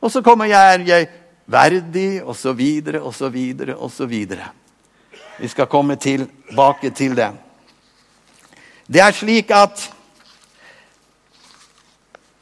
Og 0.00 0.12
så 0.12 0.22
kommer 0.22 0.48
jeg, 0.48 0.86
jeg 0.88 1.08
verdig, 1.46 2.22
og 2.22 2.36
så 2.36 2.52
videre, 2.52 3.02
og 3.02 3.14
så 3.14 3.28
videre, 3.28 3.76
og 3.76 3.90
så 3.92 4.06
videre. 4.06 4.48
Vi 5.38 5.48
skal 5.48 5.66
komme 5.66 5.96
tilbake 5.96 6.90
til 6.90 7.16
det. 7.16 7.30
Det 8.88 9.00
er 9.04 9.12
slik 9.12 9.50
at 9.50 9.90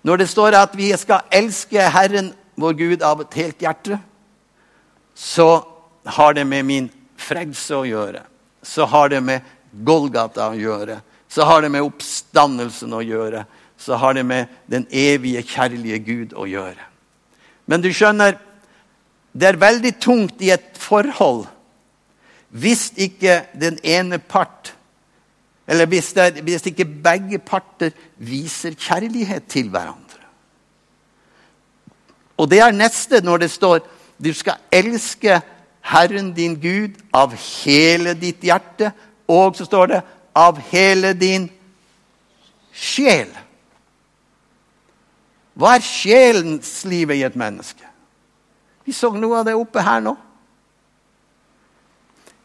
når 0.07 0.17
det 0.23 0.29
står 0.31 0.55
at 0.55 0.77
vi 0.79 0.93
skal 0.97 1.27
elske 1.35 1.91
Herren 1.91 2.31
vår 2.55 2.77
Gud 2.79 3.03
av 3.03 3.25
et 3.25 3.35
helt 3.35 3.61
hjerte, 3.61 3.99
så 5.15 5.65
har 6.07 6.37
det 6.37 6.45
med 6.47 6.63
min 6.65 6.87
frelse 7.19 7.75
å 7.75 7.87
gjøre. 7.89 8.23
Så 8.63 8.87
har 8.87 9.11
det 9.11 9.21
med 9.25 9.43
Golgata 9.73 10.53
å 10.53 10.59
gjøre 10.59 11.01
så 11.29 11.45
har 11.45 11.63
det 11.63 11.71
med 11.75 11.85
oppstandelsen 11.87 12.95
å 12.95 13.03
gjøre. 13.05 13.45
Så 13.77 13.99
har 14.01 14.15
det 14.17 14.25
med 14.25 14.53
den 14.71 14.87
evige, 14.91 15.43
kjærlige 15.43 15.99
Gud 16.05 16.37
å 16.39 16.47
gjøre. 16.49 16.81
Men 17.67 17.83
du 17.83 17.91
skjønner, 17.93 18.39
det 19.37 19.49
er 19.51 19.61
veldig 19.61 19.93
tungt 20.01 20.43
i 20.43 20.53
et 20.55 20.79
forhold 20.81 21.45
hvis 22.57 22.93
ikke 22.97 23.41
den 23.59 23.77
ene 23.85 24.19
part 24.23 24.73
Eller 25.69 25.89
hvis, 25.91 26.13
det, 26.15 26.45
hvis 26.47 26.63
ikke 26.71 26.85
begge 26.87 27.41
parter 27.43 27.91
viser 28.23 28.77
kjærlighet 28.79 29.49
til 29.51 29.67
hverandre. 29.69 30.21
Og 32.39 32.47
det 32.51 32.61
er 32.63 32.71
neste 32.71 33.19
når 33.19 33.43
det 33.43 33.49
står 33.51 33.81
du 34.23 34.31
skal 34.31 34.61
elske 34.71 35.41
Herren 35.87 36.31
din 36.37 36.55
Gud 36.61 36.95
av 37.15 37.35
hele 37.35 38.15
ditt 38.15 38.47
hjerte. 38.47 38.93
Og 39.27 39.57
så 39.59 39.67
står 39.67 39.91
det 39.91 40.01
av 40.37 40.61
hele 40.71 41.15
din 41.17 41.49
sjel. 42.77 43.31
Hva 45.57 45.79
er 45.79 45.85
sjelens 45.85 46.71
livet 46.85 47.17
i 47.17 47.25
et 47.25 47.39
menneske? 47.39 47.87
Vi 48.85 48.93
så 48.95 49.09
noe 49.17 49.41
av 49.41 49.47
det 49.49 49.57
oppe 49.57 49.83
her 49.83 50.03
nå. 50.05 50.13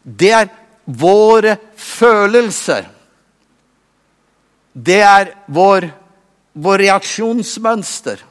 Det 0.02 0.32
er 0.34 0.48
våre 0.84 1.58
følelser. 1.78 2.88
Det 4.72 5.02
er 5.04 5.34
vår, 5.52 5.86
vår 6.56 6.82
reaksjonsmønster, 6.86 8.22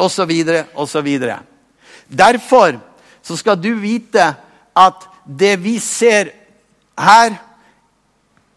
osv., 0.00 0.32
osv. 0.74 1.08
Derfor 2.10 2.80
så 3.22 3.38
skal 3.38 3.60
du 3.62 3.70
vite 3.78 4.26
at 4.74 5.06
det 5.24 5.54
vi 5.62 5.76
ser 5.78 6.32
her 6.98 7.38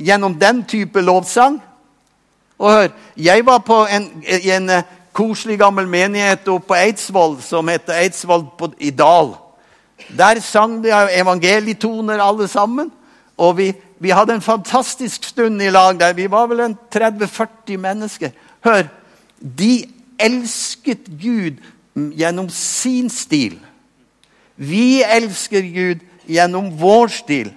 gjennom 0.03 0.35
den 0.39 0.63
type 0.67 1.01
lovsang. 1.01 1.61
Og 2.59 2.71
hør, 2.71 2.87
Jeg 3.17 3.45
var 3.45 3.57
på 3.57 3.85
en, 3.85 4.23
en 4.27 4.69
eh, 4.69 4.83
koselig 5.13 5.59
gammel 5.59 5.87
menighet 5.87 6.47
oppe 6.47 6.67
på 6.67 6.77
Eidsvoll 6.77 7.37
som 7.41 7.67
heter 7.67 7.93
Eidsvoll 8.01 8.45
på, 8.57 8.71
i 8.79 8.89
Dal. 8.89 9.35
Der 10.17 10.39
sang 10.41 10.83
de 10.83 10.91
evangelietoner 11.19 12.21
alle 12.23 12.47
sammen. 12.47 12.91
Og 13.37 13.57
vi, 13.57 13.73
vi, 13.99 14.09
hadde 14.09 14.33
en 14.33 14.41
fantastisk 14.41 15.23
stund 15.23 15.61
i 15.61 15.69
lag 15.69 15.99
der. 15.99 16.13
Vi 16.13 16.31
var 16.31 16.47
vel 16.47 16.59
en 16.59 16.77
30-40 16.95 17.77
mennesker. 17.77 18.29
Hør, 18.63 18.83
de 19.41 19.85
elsket 20.19 21.09
Gud 21.21 21.61
gjennom 22.17 22.49
sin 22.49 23.09
stil. 23.09 23.57
Vi 24.55 25.03
elsker 25.03 25.65
Gud 25.73 26.05
gjennom 26.29 26.69
vår 26.79 27.07
stil. 27.07 27.51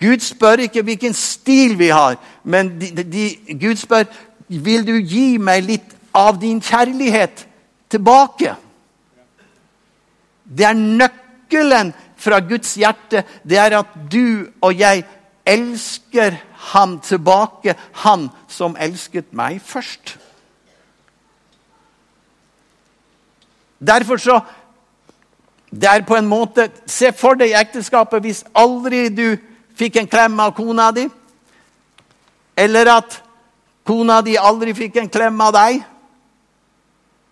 Gud 0.00 0.22
spør 0.22 0.62
ikke 0.62 0.82
hvilken 0.86 1.14
stil 1.14 1.78
vi 1.78 1.88
har, 1.90 2.16
men 2.44 2.80
de, 2.80 3.02
de, 3.02 3.24
Gud 3.60 3.76
spør 3.76 4.04
vil 4.48 4.86
du 4.86 4.94
gi 5.02 5.38
meg 5.42 5.64
litt 5.66 5.94
av 6.14 6.38
din 6.40 6.60
kjærlighet 6.62 7.44
tilbake. 7.90 8.54
Det 10.44 10.64
er 10.64 10.78
nøkkelen 10.78 11.92
fra 12.18 12.40
Guds 12.40 12.74
hjerte. 12.78 13.24
Det 13.42 13.58
er 13.58 13.78
at 13.80 13.96
du 14.12 14.48
og 14.62 14.78
jeg 14.78 15.04
elsker 15.48 16.38
ham 16.72 16.98
tilbake, 17.00 17.74
han 18.04 18.28
som 18.48 18.76
elsket 18.80 19.32
meg 19.36 19.60
først. 19.64 20.16
Derfor 23.78 24.16
så 24.16 24.40
Det 25.70 25.84
er 25.84 26.00
på 26.00 26.16
en 26.16 26.26
måte 26.26 26.70
Se 26.86 27.12
for 27.12 27.36
deg 27.36 27.52
ekteskapet 27.52 28.22
hvis 28.24 28.44
aldri 28.56 29.08
du 29.12 29.36
fikk 29.78 30.00
en 30.00 30.10
klem 30.10 30.40
av 30.42 30.54
kona 30.56 30.90
di. 30.94 31.06
Eller 32.58 32.90
at 32.98 33.20
kona 33.86 34.20
di 34.26 34.36
aldri 34.38 34.74
fikk 34.76 34.98
en 35.00 35.10
klem 35.12 35.40
av 35.44 35.54
deg. 35.56 35.82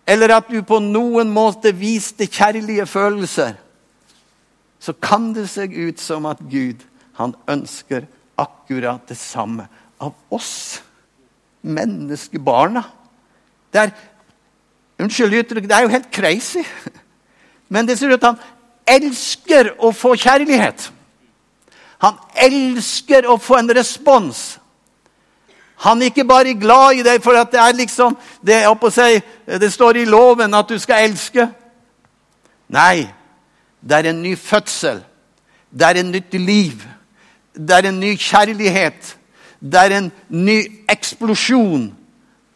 Eller 0.07 0.37
at 0.37 0.49
du 0.49 0.61
på 0.63 0.79
noen 0.83 1.31
måte 1.33 1.73
viste 1.75 2.29
kjærlige 2.31 2.87
følelser. 2.87 3.57
Så 4.79 4.93
kan 4.93 5.33
det 5.35 5.49
seg 5.51 5.73
ut 5.75 5.99
som 5.99 6.27
at 6.29 6.39
Gud 6.47 6.85
han 7.17 7.33
ønsker 7.49 8.05
akkurat 8.37 9.09
det 9.09 9.17
samme 9.17 9.65
av 9.99 10.13
oss 10.31 10.79
menneskebarna. 11.65 12.83
Det 13.73 13.81
er 13.81 13.97
Unnskyld 14.97 15.35
uttrykket, 15.37 15.69
det 15.69 15.75
er 15.77 15.83
jo 15.85 15.93
helt 15.93 16.11
crazy. 16.11 16.63
Men 17.73 17.85
det 17.85 17.99
ser 17.99 18.09
ut 18.09 18.23
at 18.23 18.31
han 18.31 18.39
elsker 18.87 19.75
å 19.77 19.91
få 19.93 20.15
kjærlighet. 20.17 20.87
Han 22.03 22.17
elsker 22.35 23.27
å 23.29 23.37
få 23.41 23.57
en 23.57 23.73
respons. 23.73 24.57
Han 25.85 26.01
er 26.01 26.11
ikke 26.11 26.25
bare 26.25 26.55
glad 26.57 26.97
i 26.97 27.05
deg 27.05 27.21
for 27.21 27.37
det 27.37 27.59
er 27.61 27.75
liksom 27.77 28.15
det, 28.41 28.63
seg, 28.93 29.21
det 29.61 29.69
står 29.73 30.01
i 30.01 30.07
loven 30.09 30.53
at 30.57 30.69
du 30.69 30.77
skal 30.81 31.05
elske. 31.05 31.45
Nei, 32.73 33.07
det 33.81 33.97
er 33.97 34.09
en 34.09 34.23
ny 34.23 34.35
fødsel. 34.35 35.03
Det 35.69 35.85
er 35.85 36.01
en 36.01 36.11
nytt 36.11 36.33
liv. 36.33 36.81
Det 37.53 37.77
er 37.77 37.89
en 37.89 37.99
ny 37.99 38.15
kjærlighet. 38.17 39.13
Det 39.59 39.79
er 39.79 39.97
en 39.97 40.11
ny 40.29 40.57
eksplosjon 40.89 41.91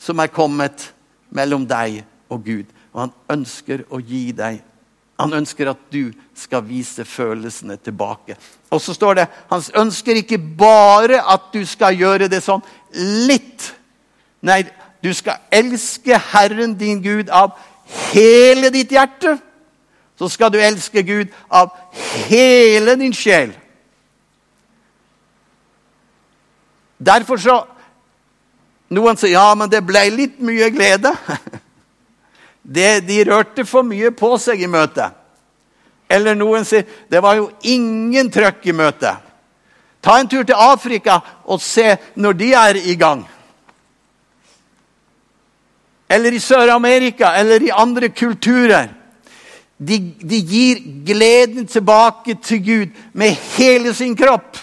som 0.02 0.20
er 0.22 0.34
kommet 0.34 0.90
mellom 1.30 1.66
deg 1.70 2.02
og 2.30 2.44
Gud. 2.46 2.66
Og 2.94 3.06
han 3.06 3.14
ønsker 3.38 3.86
å 3.90 4.02
gi 4.02 4.32
deg 4.36 4.62
Han 5.22 5.34
ønsker 5.42 5.70
at 5.72 5.80
du 5.94 6.12
skal 6.38 6.64
vise 6.66 7.06
følelsene 7.06 7.78
tilbake. 7.78 8.36
Og 8.72 8.82
så 8.82 8.96
står 8.96 9.20
det 9.20 9.28
han 9.52 9.64
ønsker 9.84 10.22
ikke 10.22 10.40
bare 10.58 11.22
at 11.34 11.52
du 11.54 11.62
skal 11.68 11.98
gjøre 11.98 12.30
det 12.32 12.42
sånn 12.44 12.64
litt. 13.28 13.72
Nei, 14.42 14.64
du 15.04 15.12
skal 15.14 15.42
elske 15.54 16.18
Herren 16.32 16.74
din 16.78 17.02
Gud 17.04 17.30
av 17.30 17.54
hele 18.12 18.72
ditt 18.74 18.94
hjerte. 18.94 19.38
Så 20.20 20.30
skal 20.30 20.52
du 20.54 20.60
elske 20.62 21.04
Gud 21.04 21.34
av 21.50 21.74
hele 22.30 22.96
din 23.00 23.14
sjel. 23.14 23.54
Derfor 27.02 27.42
så 27.42 27.62
Noen 28.92 29.16
sier 29.16 29.38
ja, 29.38 29.54
men 29.56 29.70
det 29.72 29.80
ble 29.88 30.02
litt 30.12 30.42
mye 30.44 30.68
glede. 30.74 31.14
Det, 32.72 33.02
de 33.08 33.24
rørte 33.28 33.66
for 33.68 33.84
mye 33.84 34.14
på 34.16 34.36
seg 34.40 34.62
i 34.64 34.70
møtet. 34.72 35.18
Eller 36.12 36.36
noen 36.36 36.66
sier 36.68 36.88
det 37.12 37.22
var 37.24 37.38
jo 37.40 37.50
ingen 37.68 38.32
trøkk 38.32 38.66
i 38.68 38.76
møtet. 38.76 39.28
Ta 40.02 40.18
en 40.18 40.30
tur 40.30 40.44
til 40.48 40.58
Afrika 40.58 41.20
og 41.46 41.62
se 41.62 41.94
når 42.16 42.40
de 42.40 42.50
er 42.58 42.80
i 42.90 42.96
gang. 43.00 43.22
Eller 46.12 46.36
i 46.36 46.42
Sør-Amerika 46.44 47.36
eller 47.40 47.64
i 47.64 47.72
andre 47.76 48.10
kulturer. 48.10 48.90
De, 49.78 49.98
de 50.22 50.42
gir 50.46 50.82
gleden 51.08 51.68
tilbake 51.68 52.36
til 52.44 52.66
Gud 52.66 53.00
med 53.14 53.38
hele 53.56 53.94
sin 53.98 54.16
kropp. 54.18 54.58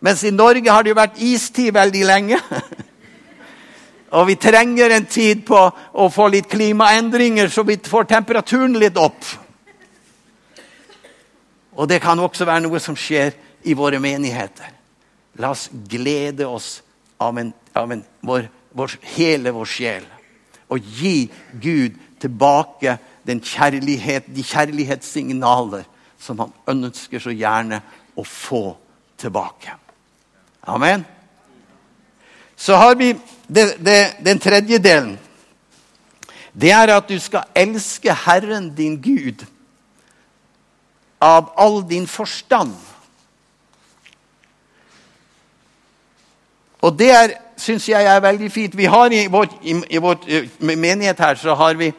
Mens 0.00 0.24
i 0.24 0.34
Norge 0.34 0.70
har 0.70 0.84
det 0.84 0.92
jo 0.92 0.98
vært 0.98 1.22
istid 1.22 1.72
veldig 1.74 2.04
lenge. 2.06 2.40
Og 4.16 4.26
vi 4.30 4.38
trenger 4.40 4.94
en 4.94 5.06
tid 5.06 5.44
på 5.46 5.58
å 5.68 6.08
få 6.12 6.28
litt 6.32 6.48
klimaendringer, 6.48 7.50
så 7.52 7.64
vi 7.68 7.76
får 7.76 8.08
temperaturen 8.08 8.78
litt 8.80 8.96
opp. 8.96 9.20
Og 11.76 11.88
det 11.90 12.00
kan 12.02 12.18
også 12.18 12.46
være 12.48 12.64
noe 12.64 12.80
som 12.82 12.96
skjer 12.98 13.36
i 13.68 13.76
våre 13.76 14.00
menigheter. 14.02 14.72
La 15.38 15.52
oss 15.52 15.68
glede 15.70 16.48
oss 16.48 16.78
av, 17.20 17.36
en, 17.38 17.52
av 17.76 17.92
en, 17.92 18.02
vår, 18.24 18.48
vår, 18.74 18.96
hele 19.14 19.52
vår 19.54 19.68
sjel. 19.70 20.08
Og 20.72 20.82
gi 20.98 21.28
Gud 21.60 22.00
tilbake 22.18 22.96
kjærlighet, 23.28 24.24
de 24.32 24.42
kjærlighetssignaler 24.42 25.84
som 26.18 26.38
han 26.40 26.52
ønsker 26.72 27.20
så 27.20 27.30
gjerne 27.34 27.82
å 28.16 28.24
få 28.24 28.72
tilbake. 29.20 29.74
Amen. 30.66 31.04
Så 32.56 32.74
har 32.74 32.96
vi 32.98 33.12
det, 33.48 33.78
det, 33.84 33.98
den 34.24 34.38
tredje 34.38 34.78
delen. 34.78 35.16
Det 36.52 36.70
er 36.74 36.90
at 36.92 37.08
du 37.08 37.18
skal 37.22 37.46
elske 37.56 38.12
Herren 38.12 38.70
din 38.74 38.96
Gud 39.00 39.44
av 41.20 41.52
all 41.58 41.82
din 41.88 42.06
forstand. 42.06 42.74
Og 46.82 46.94
det 46.98 47.10
er, 47.10 47.34
syns 47.58 47.88
jeg 47.88 48.06
er 48.06 48.20
veldig 48.22 48.50
fint. 48.54 48.76
Vi 48.76 48.86
har 48.86 49.12
I 49.12 49.26
vår, 49.30 49.48
i, 49.62 49.74
i 49.90 50.02
vår 50.02 50.18
eh, 50.28 50.50
menighet 50.60 51.18
her 51.18 51.34
så 51.34 51.54
har 51.58 51.74
vi 51.74 51.90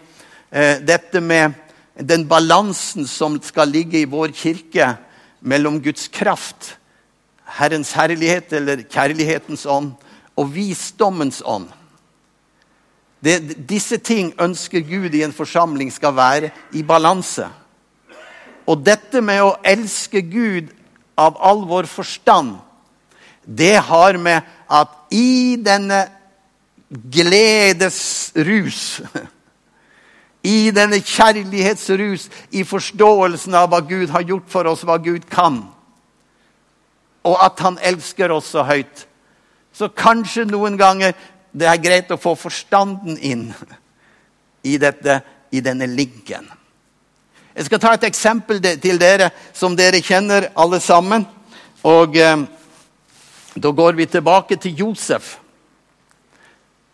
eh, 0.52 0.78
dette 0.80 1.20
med 1.20 1.52
den 2.00 2.24
balansen 2.28 3.08
som 3.08 3.36
skal 3.44 3.68
ligge 3.68 4.00
i 4.00 4.08
vår 4.08 4.32
kirke 4.32 4.94
mellom 5.42 5.82
Guds 5.84 6.08
kraft 6.08 6.76
Herrens 7.60 7.92
herlighet 7.98 8.54
eller 8.54 8.84
kjærlighetens 8.86 9.66
ånd 9.66 9.94
og 10.40 10.54
visdommens 10.56 11.42
ånd. 11.46 11.68
Det, 13.20 13.68
disse 13.68 13.98
ting 14.00 14.32
ønsker 14.40 14.86
Gud 14.88 15.16
i 15.16 15.26
en 15.26 15.36
forsamling 15.36 15.92
skal 15.92 16.16
være 16.16 16.52
i 16.72 16.84
balanse. 16.88 17.50
Og 18.70 18.80
dette 18.86 19.20
med 19.26 19.42
å 19.44 19.58
elske 19.68 20.22
Gud 20.24 20.70
av 21.20 21.36
all 21.44 21.66
vår 21.68 21.90
forstand, 21.92 22.56
det 23.44 23.76
har 23.90 24.16
med 24.22 24.48
at 24.72 24.96
i 25.12 25.58
denne 25.60 26.06
gledesrus 26.90 29.02
I 30.44 30.72
denne 30.72 31.02
kjærlighetsrus, 31.04 32.30
i 32.56 32.64
forståelsen 32.64 33.58
av 33.60 33.74
hva 33.74 33.82
Gud 33.84 34.08
har 34.14 34.24
gjort 34.24 34.48
for 34.48 34.70
oss, 34.72 34.86
hva 34.88 34.96
Gud 35.04 35.26
kan, 35.28 35.58
og 37.28 37.36
at 37.44 37.60
han 37.60 37.76
elsker 37.84 38.32
oss 38.32 38.54
så 38.56 38.64
høyt. 38.64 39.09
Så 39.80 39.88
kanskje 39.96 40.44
noen 40.50 40.76
ganger 40.80 41.14
det 41.56 41.68
er 41.72 41.80
greit 41.80 42.10
å 42.12 42.20
få 42.20 42.36
forstanden 42.36 43.16
inn 43.24 43.46
i, 44.68 44.76
dette, 44.78 45.22
i 45.56 45.62
denne 45.64 45.88
linken. 45.88 46.50
Jeg 47.56 47.68
skal 47.70 47.82
ta 47.82 47.94
et 47.96 48.08
eksempel 48.10 48.60
til 48.60 49.00
dere 49.00 49.30
som 49.56 49.78
dere 49.80 50.04
kjenner 50.04 50.50
alle 50.60 50.82
sammen. 50.84 51.24
Og 51.88 52.18
eh, 52.20 52.44
Da 53.56 53.72
går 53.72 53.96
vi 53.98 54.06
tilbake 54.06 54.56
til 54.62 54.78
Josef. 54.78 55.38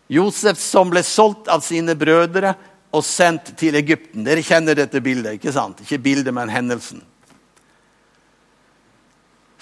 Josef 0.08 0.58
som 0.62 0.90
ble 0.90 1.02
solgt 1.02 1.50
av 1.52 1.60
sine 1.66 1.94
brødre 1.98 2.54
og 2.94 3.04
sendt 3.04 3.52
til 3.58 3.76
Egypten. 3.76 4.24
Dere 4.24 4.42
kjenner 4.46 4.78
dette 4.78 5.02
bildet, 5.02 5.36
ikke 5.36 5.52
sant? 5.52 5.82
Ikke 5.82 5.98
bildet, 5.98 6.34
men 6.34 6.50
hendelsen 6.50 7.02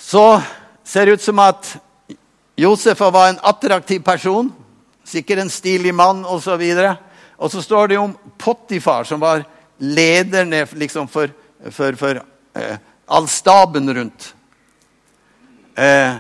så 0.05 0.43
ser 0.85 1.07
det 1.07 1.17
ut 1.17 1.25
som 1.25 1.39
at 1.41 1.71
Josef 2.57 3.01
var 3.01 3.29
en 3.29 3.41
attraktiv 3.43 4.03
person. 4.03 4.53
Sikkert 5.05 5.39
en 5.39 5.51
stilig 5.51 5.95
mann 5.95 6.25
osv. 6.25 6.63
Og, 6.63 6.97
og 7.37 7.51
så 7.51 7.63
står 7.63 7.89
det 7.89 7.99
om 7.99 8.15
Pottifar, 8.39 9.05
som 9.05 9.21
var 9.21 9.45
lederen 9.79 10.55
liksom 10.79 11.09
for, 11.09 11.33
for, 11.71 11.97
for 11.99 12.23
eh, 12.55 12.77
all 13.07 13.29
staben 13.29 13.95
rundt. 13.95 14.35
Eh, 15.75 16.15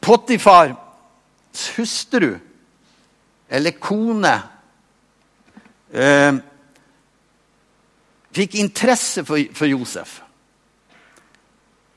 Pottifars 0.00 1.70
hustru, 1.76 2.34
eller 3.48 3.78
kone, 3.78 4.34
eh, 5.94 6.34
fikk 8.34 8.58
interesse 8.58 9.24
for, 9.24 9.38
for 9.54 9.70
Josef. 9.70 10.18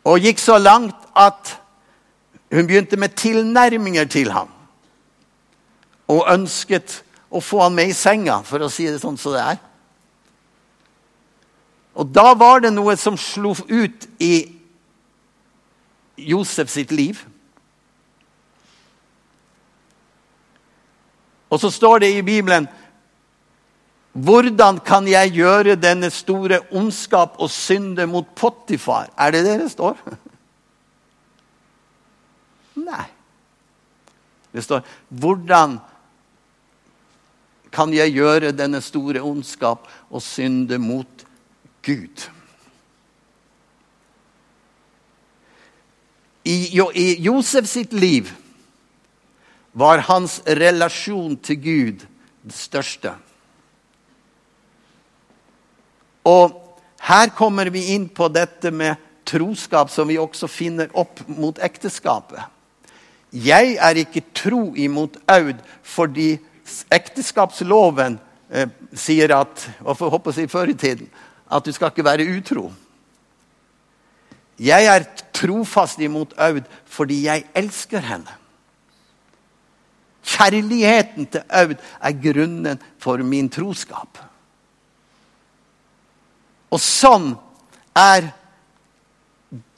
Og 0.08 0.22
gikk 0.24 0.40
så 0.40 0.60
langt 0.62 1.10
at 1.18 1.58
hun 2.52 2.68
begynte 2.68 2.98
med 3.00 3.16
tilnærminger 3.20 4.06
til 4.06 4.32
ham. 4.32 4.52
Og 6.08 6.28
ønsket 6.32 7.02
å 7.30 7.42
få 7.44 7.62
ham 7.66 7.76
med 7.76 7.92
i 7.92 7.96
senga, 7.96 8.40
for 8.48 8.64
å 8.64 8.70
si 8.72 8.88
det 8.88 9.02
sånn 9.02 9.20
som 9.20 9.36
det 9.36 9.44
er. 9.44 9.58
Og 11.98 12.08
da 12.14 12.32
var 12.38 12.62
det 12.64 12.72
noe 12.72 12.96
som 13.00 13.18
slo 13.20 13.56
ut 13.68 14.08
i 14.22 14.36
Josef 16.18 16.70
sitt 16.72 16.94
liv. 16.94 17.20
Og 21.50 21.60
så 21.62 21.72
står 21.72 22.04
det 22.04 22.12
i 22.16 22.26
Bibelen 22.26 22.68
hvordan 24.18 24.80
kan 24.82 25.06
jeg 25.06 25.36
gjøre 25.38 25.76
denne 25.78 26.10
store 26.10 26.64
ondskap 26.74 27.36
og 27.38 27.52
synde 27.54 28.08
mot 28.10 28.26
Potifar? 28.36 29.12
Er 29.14 29.32
det 29.36 29.44
det 29.46 29.60
det 29.62 29.68
står? 29.72 30.00
Nei. 32.82 33.06
Det 34.58 34.66
står 34.66 34.82
hvordan 35.22 35.78
kan 37.74 37.94
jeg 37.94 38.16
gjøre 38.16 38.56
denne 38.56 38.82
store 38.82 39.22
ondskap 39.22 39.86
og 40.10 40.24
synde 40.26 40.80
mot 40.82 41.26
Gud? 41.86 42.26
I, 46.48 46.58
I 46.80 47.08
Josef 47.28 47.68
sitt 47.70 47.94
liv 47.94 48.32
var 49.78 50.06
hans 50.08 50.40
relasjon 50.48 51.36
til 51.44 51.60
Gud 51.62 52.06
det 52.48 52.56
største. 52.56 53.12
Og 56.28 56.56
her 57.08 57.30
kommer 57.36 57.70
vi 57.72 57.92
inn 57.94 58.08
på 58.10 58.30
dette 58.32 58.72
med 58.72 58.96
troskap, 59.28 59.92
som 59.92 60.08
vi 60.08 60.18
også 60.20 60.48
finner 60.50 60.90
opp 60.98 61.22
mot 61.28 61.60
ekteskapet. 61.64 62.42
Jeg 63.38 63.76
er 63.78 64.00
ikke 64.02 64.24
tro 64.36 64.72
imot 64.76 65.18
Aud 65.30 65.60
fordi 65.86 66.38
ekteskapsloven 66.94 68.18
eh, 68.50 68.70
sier 68.98 69.34
at 69.36 69.68
og 69.84 69.98
for 70.00 70.12
håper 70.14 70.40
jeg 70.42 70.52
før 70.52 70.72
i 70.72 70.78
tiden, 70.78 71.10
at 71.52 71.66
du 71.66 71.72
skal 71.72 71.92
ikke 71.92 72.06
være 72.08 72.28
utro. 72.38 72.72
Jeg 74.60 74.90
er 74.90 75.06
trofast 75.36 76.00
imot 76.02 76.34
Aud 76.38 76.66
fordi 76.90 77.22
jeg 77.28 77.46
elsker 77.56 78.04
henne. 78.04 78.38
Kjærligheten 80.28 81.30
til 81.32 81.44
Aud 81.50 81.78
er 81.78 82.18
grunnen 82.24 82.82
for 83.00 83.22
min 83.24 83.50
troskap. 83.50 84.18
Og 86.68 86.82
sånn 86.84 87.32
er 87.96 88.28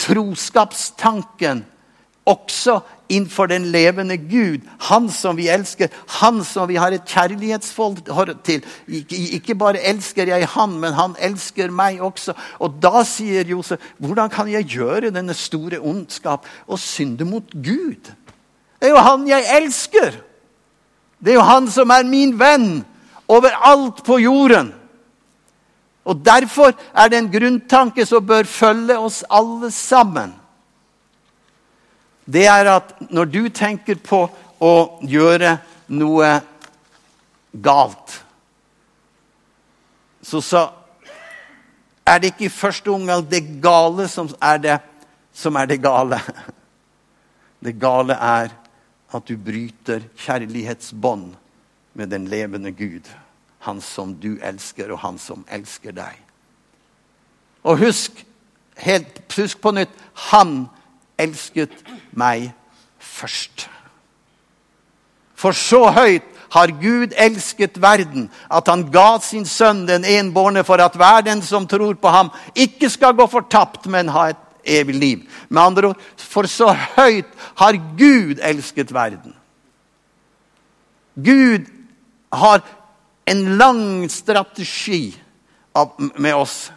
troskapstanken 0.01 1.61
også 2.29 2.79
innenfor 3.09 3.49
den 3.49 3.65
levende 3.73 4.17
Gud. 4.17 4.61
Han 4.89 5.09
som 5.11 5.37
vi 5.37 5.49
elsker, 5.49 5.89
han 6.21 6.43
som 6.45 6.69
vi 6.69 6.77
har 6.79 6.93
et 6.93 7.09
kjærlighetsforhold 7.09 8.35
til. 8.45 8.63
Ikke 8.87 9.57
bare 9.57 9.81
elsker 9.91 10.29
jeg 10.29 10.47
han, 10.53 10.77
men 10.79 10.93
han 10.93 11.15
elsker 11.19 11.73
meg 11.73 12.01
også. 12.05 12.37
Og 12.59 12.79
da 12.81 13.03
sier 13.07 13.49
Josef, 13.49 13.81
hvordan 13.97 14.31
kan 14.33 14.49
jeg 14.51 14.69
gjøre 14.69 15.13
denne 15.15 15.33
store 15.33 15.81
ondskap 15.81 16.47
og 16.67 16.79
synde 16.79 17.27
mot 17.27 17.51
Gud? 17.53 18.13
Det 18.79 18.87
er 18.87 18.95
jo 18.95 19.05
han 19.05 19.27
jeg 19.27 19.47
elsker! 19.59 20.23
Det 21.19 21.33
er 21.33 21.41
jo 21.41 21.47
han 21.49 21.65
som 21.67 21.91
er 21.91 22.05
min 22.07 22.37
venn 22.39 22.77
overalt 23.27 24.05
på 24.07 24.21
jorden. 24.23 24.71
Og 26.07 26.21
Derfor 26.25 26.71
er 26.95 27.09
det 27.11 27.19
en 27.19 27.31
grunntanke 27.31 28.05
som 28.07 28.25
bør 28.25 28.47
følge 28.47 28.95
oss 28.97 29.23
alle 29.29 29.71
sammen. 29.71 30.31
Det 32.29 32.45
er 32.45 32.69
at 32.69 32.93
når 33.09 33.29
du 33.33 33.41
tenker 33.49 33.97
på 34.05 34.25
å 34.61 34.73
gjøre 35.01 35.55
noe 35.97 36.29
galt, 37.51 38.17
så, 40.21 40.41
så 40.43 40.67
er 42.05 42.19
det 42.21 42.33
ikke 42.33 42.45
i 42.45 42.53
første 42.53 42.91
omgang 42.93 43.23
det 43.25 43.41
gale 43.63 44.05
som 44.11 44.29
er 44.43 44.61
det, 44.61 44.77
som 45.33 45.57
er 45.57 45.69
det 45.71 45.79
gale. 45.81 46.19
Det 47.59 47.73
gale 47.75 48.15
er 48.15 48.53
at 49.11 49.25
du 49.27 49.33
bryter 49.35 50.05
kjærlighetsbånd 50.21 51.33
med 51.97 52.13
den 52.13 52.29
levende 52.31 52.71
Gud 52.71 53.09
han 53.65 53.81
som 53.83 54.13
du 54.15 54.37
elsker, 54.39 54.93
og 54.93 55.01
han 55.03 55.17
som 55.19 55.43
elsker 55.51 55.91
deg. 55.91 56.19
Og 57.67 57.81
husk, 57.81 58.21
helt, 58.79 59.19
husk 59.35 59.59
på 59.59 59.73
nytt 59.75 59.91
han 60.29 60.69
elsket 61.19 61.73
meg 62.17 62.49
først. 62.99 63.67
For 65.39 65.55
så 65.55 65.85
høyt 65.95 66.25
har 66.49 66.73
Gud 66.81 67.13
elsket 67.17 67.77
verden, 67.81 68.27
at 68.49 68.67
han 68.67 68.87
ga 68.91 69.19
sin 69.23 69.45
sønn 69.47 69.85
den 69.87 70.05
enbårne 70.07 70.65
for 70.67 70.81
at 70.81 70.97
hver 70.97 71.21
den 71.25 71.43
som 71.45 71.67
tror 71.69 71.95
på 72.01 72.11
ham, 72.11 72.31
ikke 72.57 72.89
skal 72.89 73.15
gå 73.15 73.27
fortapt, 73.29 73.85
men 73.85 74.09
ha 74.09 74.29
et 74.31 74.41
evig 74.65 74.95
liv. 74.95 75.19
Med 75.49 75.61
andre 75.61 75.91
ord, 75.91 76.01
for 76.17 76.49
så 76.49 76.73
høyt 76.97 77.29
har 77.61 77.77
Gud 77.97 78.41
elsket 78.41 78.93
verden. 78.93 79.35
Gud 81.15 81.69
har 82.33 82.63
en 83.29 83.45
lang 83.57 84.09
strategi 84.11 85.13
med 86.17 86.33
oss. 86.33 86.71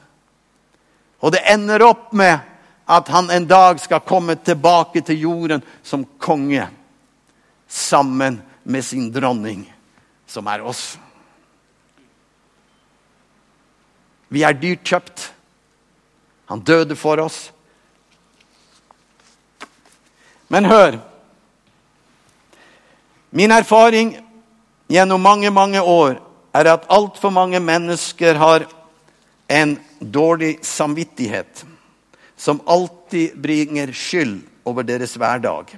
Og 1.23 1.33
det 1.33 1.43
ender 1.49 1.85
opp 1.87 2.11
med 2.13 2.52
at 2.87 3.09
han 3.09 3.31
en 3.31 3.47
dag 3.47 3.81
skal 3.81 4.01
komme 4.01 4.37
tilbake 4.37 5.01
til 5.01 5.21
jorden 5.21 5.63
som 5.83 6.05
konge. 6.19 6.67
Sammen 7.69 8.43
med 8.63 8.85
sin 8.85 9.11
dronning, 9.13 9.65
som 10.27 10.47
er 10.47 10.63
oss. 10.63 10.99
Vi 14.29 14.43
er 14.45 14.57
dyrt 14.57 14.85
kjøpt. 14.85 15.33
Han 16.49 16.61
døde 16.61 16.97
for 16.97 17.21
oss. 17.21 17.51
Men 20.49 20.69
hør 20.69 21.01
Min 23.33 23.51
erfaring 23.51 24.11
gjennom 24.93 25.23
mange, 25.25 25.49
mange 25.51 25.81
år 25.81 26.19
er 26.53 26.69
at 26.69 26.85
altfor 26.93 27.33
mange 27.33 27.61
mennesker 27.65 28.37
har 28.37 28.67
en 29.49 29.79
dårlig 30.05 30.59
samvittighet 30.61 31.65
som 32.43 32.61
alltid 32.67 33.39
bringer 33.39 33.93
skyld 33.95 34.41
over 34.67 34.83
deres 34.83 35.15
hverdag. 35.15 35.77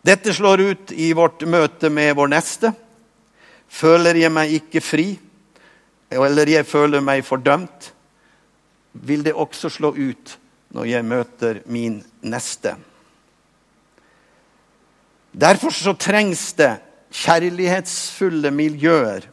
Dette 0.00 0.32
slår 0.32 0.60
ut 0.60 0.92
i 0.96 1.10
vårt 1.12 1.44
møte 1.44 1.90
med 1.92 2.14
vår 2.16 2.30
neste. 2.32 2.70
Føler 3.68 4.16
jeg 4.16 4.32
meg 4.32 4.54
ikke 4.56 4.80
fri, 4.80 5.04
eller 6.08 6.48
jeg 6.48 6.64
føler 6.64 7.04
meg 7.04 7.26
fordømt, 7.28 7.90
vil 8.96 9.26
det 9.26 9.36
også 9.36 9.68
slå 9.76 9.92
ut 9.92 10.36
når 10.72 10.88
jeg 10.94 11.08
møter 11.12 11.60
min 11.68 12.00
neste. 12.24 12.72
Derfor 15.36 15.74
så 15.74 15.92
trengs 16.00 16.48
det 16.56 16.78
kjærlighetsfulle 17.12 18.56
miljøer 18.56 19.28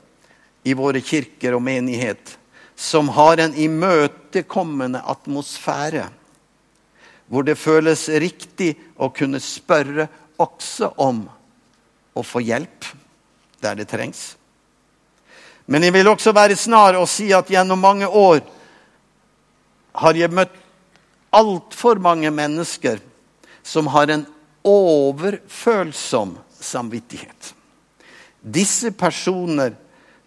i 0.67 0.75
våre 0.75 0.99
kirker 0.99 1.55
og 1.55 1.63
menighet 1.63 2.41
som 2.75 3.09
har 3.13 3.37
en 3.37 3.55
imøtekommende 3.55 5.01
atmosfære, 5.05 6.07
hvor 7.27 7.45
det 7.45 7.57
føles 7.57 8.07
riktig 8.09 8.73
å 8.97 9.09
kunne 9.13 9.39
spørre 9.41 10.07
også 10.41 10.93
om 11.01 11.23
å 12.13 12.23
få 12.25 12.43
hjelp 12.43 12.89
der 13.63 13.77
det 13.79 13.87
trengs. 13.91 14.33
Men 15.65 15.85
jeg 15.85 15.95
vil 15.95 16.11
også 16.11 16.33
være 16.35 16.57
snar 16.59 16.97
og 16.99 17.07
si 17.07 17.29
at 17.33 17.49
gjennom 17.49 17.79
mange 17.79 18.07
år 18.07 18.41
har 20.03 20.17
jeg 20.17 20.33
møtt 20.33 20.55
altfor 21.33 22.01
mange 22.03 22.29
mennesker 22.33 22.99
som 23.63 23.87
har 23.93 24.11
en 24.11 24.25
overfølsom 24.67 26.35
samvittighet. 26.59 27.53
Disse 28.43 28.91
personer 28.91 29.75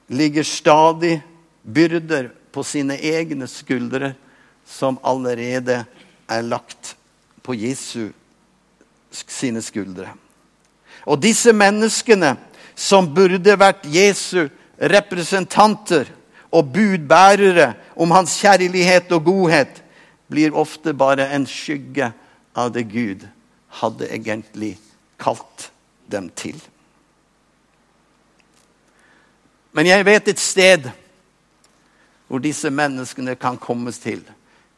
ligger 0.09 0.47
stadig 0.47 1.19
byrder 1.67 2.31
på 2.55 2.63
sine 2.65 2.97
egne 3.03 3.49
skuldre 3.51 4.15
som 4.67 4.99
allerede 5.03 5.83
er 6.31 6.47
lagt 6.47 6.95
på 7.43 7.55
Jesu 7.55 8.11
sine 9.11 9.63
skuldre. 9.63 10.11
Og 11.07 11.21
disse 11.23 11.53
menneskene 11.55 12.35
som 12.77 13.09
burde 13.15 13.55
vært 13.59 13.87
Jesu 13.89 14.49
representanter 14.77 16.09
og 16.53 16.73
budbærere 16.75 17.73
om 17.97 18.13
hans 18.15 18.37
kjærlighet 18.41 19.13
og 19.17 19.25
godhet, 19.25 19.83
blir 20.27 20.57
ofte 20.59 20.91
bare 20.91 21.29
en 21.37 21.47
skygge 21.47 22.11
av 22.57 22.73
det 22.75 22.89
Gud 22.91 23.23
hadde 23.79 24.09
egentlig 24.11 24.75
kalt 25.23 25.71
dem 26.11 26.29
til. 26.35 26.59
Men 29.77 29.87
jeg 29.87 30.07
vet 30.09 30.29
et 30.33 30.41
sted 30.41 30.89
hvor 32.27 32.43
disse 32.43 32.71
menneskene 32.71 33.37
kan 33.39 33.59
kommes 33.61 33.99
til. 34.03 34.23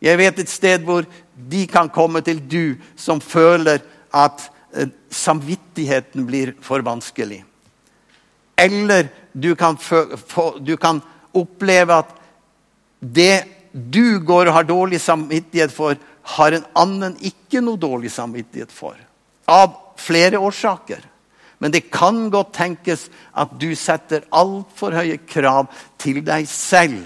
Jeg 0.02 0.18
vet 0.20 0.38
et 0.38 0.50
sted 0.50 0.84
hvor 0.86 1.06
de 1.34 1.64
kan 1.70 1.90
komme 1.90 2.22
til, 2.22 2.40
du 2.40 2.78
som 2.96 3.20
føler 3.20 3.82
at 4.14 4.44
eh, 4.74 4.90
samvittigheten 5.10 6.26
blir 6.28 6.54
for 6.62 6.84
vanskelig. 6.86 7.42
Eller 8.58 9.08
du 9.32 9.54
kan, 9.58 9.78
du 10.60 10.76
kan 10.76 11.00
oppleve 11.34 11.98
at 12.02 12.14
det 13.00 13.44
du 13.72 14.18
går 14.24 14.48
og 14.48 14.56
har 14.56 14.66
dårlig 14.66 15.00
samvittighet 15.00 15.72
for, 15.72 15.98
har 16.38 16.54
en 16.54 16.66
annen 16.76 17.14
ikke 17.24 17.62
noe 17.64 17.80
dårlig 17.80 18.10
samvittighet 18.12 18.72
for. 18.74 18.96
Av 19.48 19.94
flere 19.98 20.40
årsaker. 20.42 21.04
Men 21.58 21.74
det 21.74 21.88
kan 21.90 22.28
godt 22.30 22.52
tenkes 22.54 23.08
at 23.34 23.54
du 23.58 23.72
setter 23.78 24.26
altfor 24.30 24.94
høye 24.94 25.18
krav 25.26 25.70
til 25.98 26.20
deg 26.26 26.46
selv. 26.50 27.00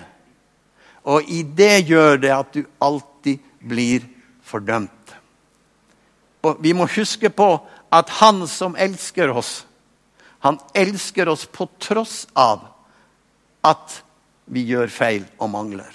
Og 1.05 1.27
i 1.31 1.43
det 1.43 1.88
gjør 1.91 2.21
det 2.23 2.33
at 2.35 2.55
du 2.55 2.62
alltid 2.83 3.43
blir 3.59 4.05
fordømt. 4.47 5.17
Og 6.43 6.59
vi 6.62 6.75
må 6.75 6.87
huske 6.91 7.31
på 7.31 7.55
at 7.93 8.11
han 8.21 8.47
som 8.51 8.77
elsker 8.79 9.31
oss, 9.31 9.62
han 10.43 10.59
elsker 10.75 11.29
oss 11.31 11.45
på 11.47 11.69
tross 11.83 12.25
av 12.35 12.65
at 13.62 14.01
vi 14.51 14.65
gjør 14.73 14.91
feil 14.91 15.27
og 15.38 15.53
mangler. 15.53 15.93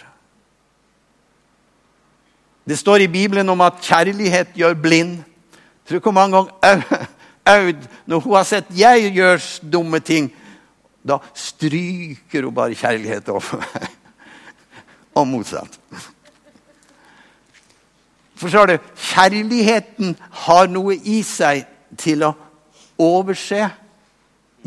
Det 2.67 2.77
står 2.79 3.03
i 3.03 3.11
Bibelen 3.11 3.49
om 3.49 3.61
at 3.63 3.79
kjærlighet 3.83 4.55
gjør 4.55 4.75
blind. 4.79 5.19
Tror 5.87 6.03
hvor 6.03 6.15
mange 6.15 6.35
ganger 6.35 7.07
Aud, 7.47 7.83
når 8.05 8.19
hun 8.19 8.35
har 8.35 8.47
sett 8.47 8.71
jeg 8.75 9.11
gjør 9.15 9.39
dumme 9.71 9.99
ting, 10.03 10.27
da 10.99 11.19
stryker 11.35 12.43
hun 12.43 12.55
bare 12.55 12.75
kjærlighet 12.75 13.29
over 13.31 13.61
meg. 13.61 13.93
Og 15.17 15.25
motsatt. 15.27 15.79
Forstår 18.37 18.65
du? 18.69 18.77
Kjærligheten 19.01 20.13
har 20.45 20.69
noe 20.69 20.93
i 20.93 21.23
seg 21.25 21.65
til 21.97 22.25
å 22.27 22.35
overse, 23.01 23.63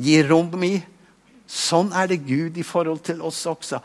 gi 0.00 0.16
rom 0.26 0.50
i. 0.66 0.74
Sånn 1.50 1.92
er 1.94 2.10
det 2.10 2.22
Gud 2.26 2.58
i 2.58 2.66
forhold 2.66 3.02
til 3.06 3.22
oss 3.26 3.44
også. 3.46 3.78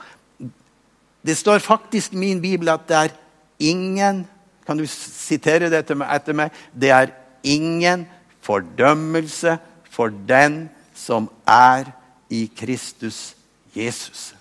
Det 1.25 1.38
står 1.38 1.62
faktisk 1.65 2.13
i 2.13 2.21
min 2.21 2.41
bibel 2.41 2.69
at 2.73 2.88
det 2.89 2.97
er 3.04 3.19
ingen 3.60 4.25
Kan 4.65 4.80
du 4.82 4.88
sitere 4.89 5.67
dette 5.69 5.93
etter 5.93 6.34
meg? 6.34 6.54
Det 6.73 6.89
er 6.89 7.12
ingen 7.45 8.08
fordømmelse 8.41 9.60
for 9.93 10.10
den 10.10 10.71
som 10.97 11.30
er 11.45 11.91
i 12.34 12.47
Kristus 12.58 13.36
Jesus. 13.75 14.35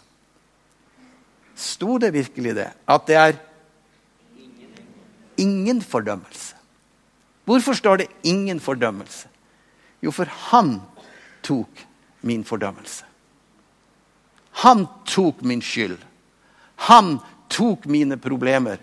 Sto 1.55 1.99
det 1.99 2.13
virkelig 2.15 2.55
det? 2.57 2.71
At 2.89 3.07
det 3.07 3.17
er 3.17 3.39
ingen 5.37 5.83
fordømmelse. 5.83 6.55
Hvorfor 7.45 7.73
står 7.73 7.97
det 7.97 8.07
'ingen 8.25 8.61
fordømmelse'? 8.61 9.29
Jo, 10.03 10.11
for 10.11 10.25
han 10.25 10.81
tok 11.43 11.87
min 12.23 12.45
fordømmelse. 12.45 13.05
Han 14.51 14.87
tok 15.07 15.43
min 15.43 15.63
skyld. 15.63 15.99
Han 16.77 17.19
tok 17.51 17.87
mine 17.87 18.17
problemer 18.17 18.77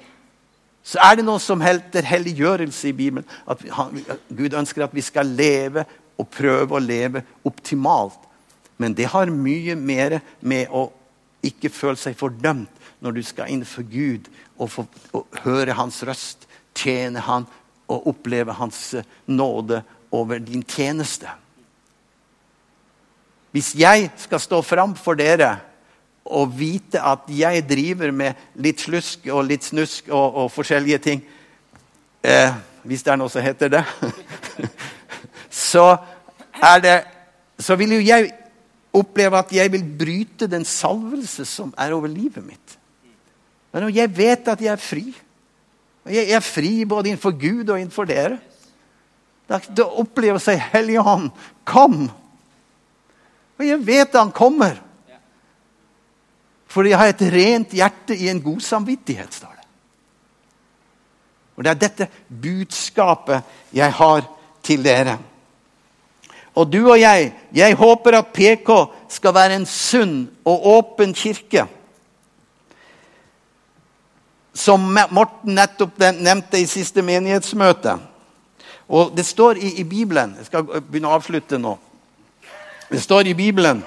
så 0.83 0.97
er 1.05 1.19
det 1.19 1.25
noe 1.25 1.41
som 1.41 1.61
heter 1.61 2.05
helliggjørelse 2.09 2.89
i 2.89 2.95
Bibelen. 2.97 3.27
At 3.45 3.61
Gud 4.33 4.55
ønsker 4.57 4.85
at 4.85 4.95
vi 4.95 5.03
skal 5.05 5.29
leve 5.37 5.85
og 6.17 6.29
prøve 6.33 6.77
å 6.77 6.81
leve 6.81 7.23
optimalt. 7.45 8.17
Men 8.81 8.95
det 8.97 9.11
har 9.13 9.29
mye 9.29 9.75
mer 9.77 10.19
med 10.41 10.73
å 10.73 10.87
ikke 11.43 11.71
føle 11.73 11.97
seg 11.99 12.17
fordømt 12.17 12.81
når 13.01 13.17
du 13.17 13.23
skal 13.25 13.49
innenfor 13.49 13.85
Gud 13.89 14.29
og, 14.57 14.69
få, 14.69 14.85
og 15.17 15.41
høre 15.45 15.73
hans 15.77 16.01
røst, 16.05 16.47
tjene 16.77 17.23
han 17.25 17.47
og 17.91 18.07
oppleve 18.13 18.53
hans 18.55 18.93
eh, 18.93 19.07
nåde 19.27 19.81
over 20.11 20.39
din 20.39 20.63
tjeneste. 20.63 21.29
Hvis 23.51 23.73
jeg 23.75 24.11
skal 24.17 24.39
stå 24.39 24.61
fram 24.61 24.95
for 24.95 25.19
dere 25.19 25.57
og 26.25 26.53
vite 26.55 27.01
at 27.01 27.25
jeg 27.33 27.65
driver 27.67 28.11
med 28.15 28.37
litt 28.63 28.79
slusk 28.79 29.25
og 29.33 29.47
litt 29.49 29.65
snusk 29.65 30.11
og, 30.11 30.43
og 30.43 30.51
forskjellige 30.53 30.99
ting 31.01 31.23
eh, 32.23 32.53
Hvis 32.83 33.03
det 33.03 33.11
er 33.13 33.17
noe 33.19 33.29
som 33.29 33.43
heter 33.45 33.69
det. 33.69 33.81
så, 35.69 35.97
det, 36.81 36.95
så 37.61 37.75
vil 37.77 37.93
jo 37.93 37.99
jeg 38.01 38.31
oppleve 38.93 39.39
at 39.39 39.51
jeg 39.55 39.71
vil 39.71 39.83
bryte 39.83 40.49
den 40.51 40.65
salvelse 40.67 41.45
som 41.47 41.73
er 41.79 41.93
over 41.95 42.11
livet 42.11 42.43
mitt. 42.43 42.77
Men 43.71 43.85
når 43.85 43.95
jeg 43.95 44.15
vet 44.17 44.49
at 44.51 44.61
jeg 44.61 44.73
er 44.73 44.81
fri 44.81 45.05
Jeg 46.01 46.31
er 46.33 46.41
fri 46.41 46.81
både 46.83 47.11
innenfor 47.11 47.35
Gud 47.37 47.69
og 47.69 47.77
innenfor 47.77 48.07
dere. 48.09 48.39
Da, 49.45 49.59
opplever 49.85 50.41
jeg 50.49 50.63
Hellige 50.73 51.03
Ånd, 51.05 51.27
kom! 51.63 52.07
Og 53.59 53.65
jeg 53.67 53.85
vet 53.85 54.17
Han 54.17 54.31
kommer. 54.33 54.79
For 56.71 56.87
jeg 56.87 56.97
har 56.97 57.11
et 57.11 57.21
rent 57.21 57.75
hjerte 57.75 58.15
i 58.15 58.29
en 58.31 58.41
god 58.41 58.63
samvittighet, 58.65 59.33
står 59.33 59.53
det. 59.59 59.67
Og 61.55 61.63
Det 61.63 61.71
er 61.71 61.81
dette 61.83 62.07
budskapet 62.41 63.43
jeg 63.75 63.93
har 63.93 64.23
til 64.63 64.83
dere. 64.83 65.19
Og 66.55 66.67
du 66.67 66.79
og 66.83 66.99
jeg, 66.99 67.31
jeg 67.55 67.75
håper 67.79 68.17
at 68.17 68.33
PK 68.35 68.71
skal 69.11 69.35
være 69.35 69.55
en 69.59 69.65
sunn 69.65 70.15
og 70.45 70.65
åpen 70.67 71.13
kirke. 71.15 71.65
Som 74.53 74.89
Morten 75.15 75.55
nettopp 75.55 75.99
nevnte 76.19 76.59
i 76.59 76.67
siste 76.67 77.01
menighetsmøte. 77.05 77.95
Og 78.91 79.13
det 79.15 79.23
står 79.25 79.61
i, 79.63 79.77
i 79.79 79.83
Bibelen 79.87 80.33
Jeg 80.37 80.49
skal 80.49 80.65
begynne 80.67 81.07
å 81.07 81.15
avslutte 81.15 81.59
nå. 81.61 81.77
Det 82.91 82.99
står 82.99 83.31
i 83.31 83.37
Bibelen 83.37 83.79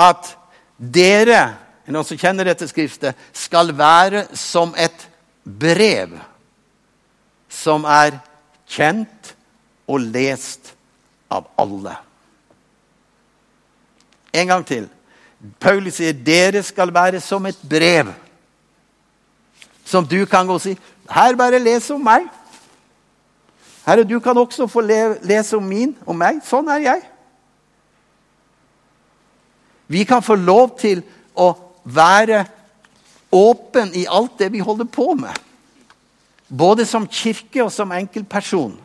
at 0.00 0.32
dere 0.80 1.42
noen 1.90 2.06
som 2.06 2.18
kjenner 2.18 2.48
dette 2.48 2.68
skriftet, 2.70 3.18
skal 3.32 3.72
være 3.76 4.26
som 4.38 4.74
et 4.78 5.06
brev 5.44 6.14
som 7.50 7.86
er 7.88 8.20
kjent 8.70 9.32
og 9.90 10.04
lest 10.14 10.74
av 11.30 11.46
alle. 11.58 11.94
En 14.32 14.50
gang 14.50 14.66
til. 14.66 14.88
Paulus 15.60 15.96
sier 15.96 16.12
dere 16.14 16.62
skal 16.62 16.92
være 16.94 17.20
som 17.24 17.46
et 17.48 17.58
brev. 17.68 18.10
Som 19.84 20.06
du 20.06 20.22
kan 20.28 20.46
gå 20.46 20.58
og 20.58 20.62
si 20.62 20.76
Her, 21.10 21.34
bare 21.34 21.58
les 21.58 21.88
om 21.90 22.02
meg. 22.06 22.28
Herre, 23.82 24.04
du 24.04 24.20
kan 24.22 24.38
også 24.38 24.68
få 24.70 24.80
lese 24.80 25.56
om 25.56 25.64
min, 25.66 25.96
om 26.06 26.14
meg. 26.14 26.38
Sånn 26.46 26.68
er 26.70 26.84
jeg. 26.84 27.00
Vi 29.90 30.04
kan 30.06 30.22
få 30.22 30.36
lov 30.38 30.76
til 30.78 31.02
å 31.34 31.48
være 31.82 32.44
åpen 33.34 33.90
i 33.98 34.04
alt 34.06 34.36
det 34.38 34.52
vi 34.54 34.62
holder 34.62 34.86
på 34.86 35.16
med. 35.18 35.34
Både 36.46 36.86
som 36.86 37.08
kirke 37.10 37.64
og 37.64 37.72
som 37.74 37.90
enkeltperson. 37.94 38.76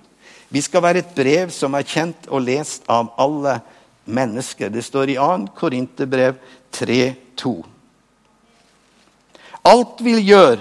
Vi 0.49 0.61
skal 0.61 0.83
være 0.83 1.01
et 1.01 1.15
brev 1.15 1.51
som 1.53 1.73
er 1.75 1.87
kjent 1.87 2.27
og 2.29 2.43
lest 2.45 2.85
av 2.91 3.11
alle 3.17 3.59
mennesker. 4.05 4.69
Det 4.69 4.83
står 4.85 5.15
i 5.15 5.17
2. 5.17 5.47
Korinterbrev 5.57 6.37
3,2. 6.73 7.55
Alt 9.65 10.01
vi 10.05 10.19
gjør, 10.21 10.59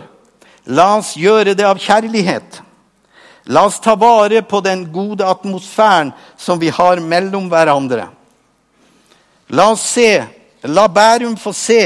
la 0.72 0.86
oss 0.96 1.12
gjøre 1.20 1.52
det 1.56 1.66
av 1.68 1.80
kjærlighet. 1.80 2.62
La 3.52 3.66
oss 3.68 3.76
ta 3.84 3.92
vare 4.00 4.40
på 4.48 4.62
den 4.64 4.86
gode 4.92 5.26
atmosfæren 5.28 6.14
som 6.40 6.58
vi 6.60 6.70
har 6.72 7.02
mellom 7.04 7.50
hverandre. 7.52 8.06
La 9.52 9.68
oss 9.74 9.84
se, 9.84 10.24
la 10.64 10.86
Bærum 10.88 11.36
få 11.36 11.52
se 11.52 11.82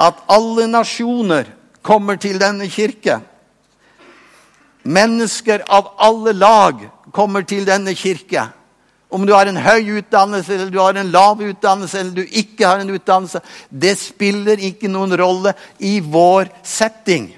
at 0.00 0.22
alle 0.32 0.64
nasjoner 0.70 1.50
kommer 1.84 2.16
til 2.16 2.40
denne 2.40 2.70
kirke. 2.72 3.18
Mennesker 4.82 5.66
av 5.68 5.92
alle 6.00 6.32
lag 6.32 6.80
kommer 7.12 7.44
til 7.46 7.66
denne 7.68 7.94
kirke. 7.98 8.48
Om 9.12 9.26
du 9.28 9.34
har 9.36 9.46
en 9.46 9.60
høy 9.60 9.98
utdannelse, 9.98 10.54
eller 10.54 10.70
du 10.72 10.78
har 10.80 10.96
en 10.96 11.12
lav 11.12 11.40
utdannelse, 11.44 12.00
eller 12.00 12.14
du 12.16 12.22
ikke 12.24 12.64
har 12.66 12.80
en 12.80 12.94
utdannelse, 12.94 13.42
det 13.68 13.98
spiller 14.00 14.62
ikke 14.70 14.88
noen 14.88 15.12
rolle 15.20 15.52
i 15.84 15.98
vår 16.00 16.48
setting. 16.64 17.28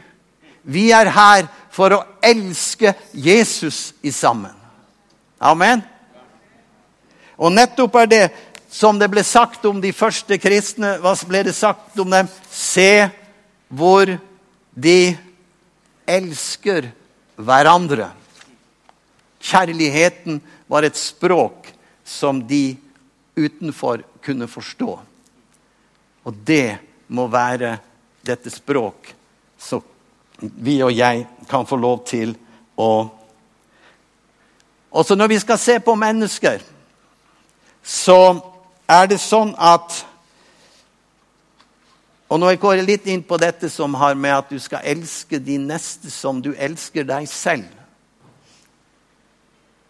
Vi 0.62 0.88
er 0.94 1.10
her 1.12 1.48
for 1.74 1.96
å 1.96 2.04
elske 2.22 2.94
Jesus 3.12 3.90
i 4.06 4.14
sammen. 4.14 4.54
Amen. 5.42 5.82
Og 7.34 7.50
nettopp 7.52 7.98
er 8.04 8.10
det 8.10 8.24
som 8.70 8.98
det 8.98 9.10
ble 9.10 9.22
sagt 9.26 9.66
om 9.66 9.80
de 9.82 9.90
første 9.94 10.38
kristne. 10.38 10.96
Hva 11.02 11.14
ble 11.26 11.42
det 11.46 11.54
sagt 11.58 11.98
om 11.98 12.10
dem? 12.10 12.30
Se 12.50 13.08
hvor 13.68 14.14
de 14.74 14.98
elsker 16.06 16.90
hverandre. 17.34 18.08
Kjærligheten 19.44 20.40
var 20.66 20.86
et 20.86 20.96
språk 20.96 21.68
som 22.04 22.40
de 22.48 22.76
utenfor 23.36 24.04
kunne 24.24 24.48
forstå. 24.48 24.94
Og 26.24 26.34
det 26.46 26.78
må 27.08 27.26
være 27.28 27.76
dette 28.24 28.50
språk 28.50 29.12
som 29.60 29.82
vi 30.40 30.78
og 30.82 30.92
jeg 30.96 31.26
kan 31.48 31.66
få 31.66 31.76
lov 31.76 32.06
til 32.08 32.34
å 32.76 33.10
Også 34.94 35.16
når 35.18 35.26
vi 35.26 35.38
skal 35.42 35.58
se 35.58 35.74
på 35.82 35.94
mennesker, 35.98 36.60
så 37.82 38.38
er 38.86 39.08
det 39.10 39.18
sånn 39.18 39.50
at 39.58 40.04
Og 42.30 42.38
nå 42.40 42.52
går 42.56 42.76
jeg 42.78 42.86
litt 42.86 43.08
inn 43.10 43.22
på 43.22 43.36
dette 43.38 43.68
som 43.70 43.94
har 43.98 44.14
med 44.14 44.32
at 44.32 44.48
du 44.50 44.58
skal 44.58 44.86
elske 44.86 45.38
de 45.38 45.58
neste 45.58 46.10
som 46.10 46.40
du 46.42 46.54
elsker 46.54 47.04
deg 47.06 47.28
selv. 47.30 47.66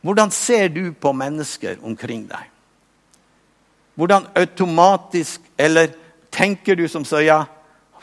Hvordan 0.04 0.32
ser 0.34 0.68
du 0.68 0.90
på 0.92 1.14
mennesker 1.16 1.80
omkring 1.82 2.26
deg? 2.28 2.50
Hvordan 3.96 4.26
automatisk 4.36 5.40
Eller 5.56 5.94
tenker 6.34 6.76
du 6.76 6.88
som 6.90 7.04
så 7.06 7.22
ja, 7.22 7.44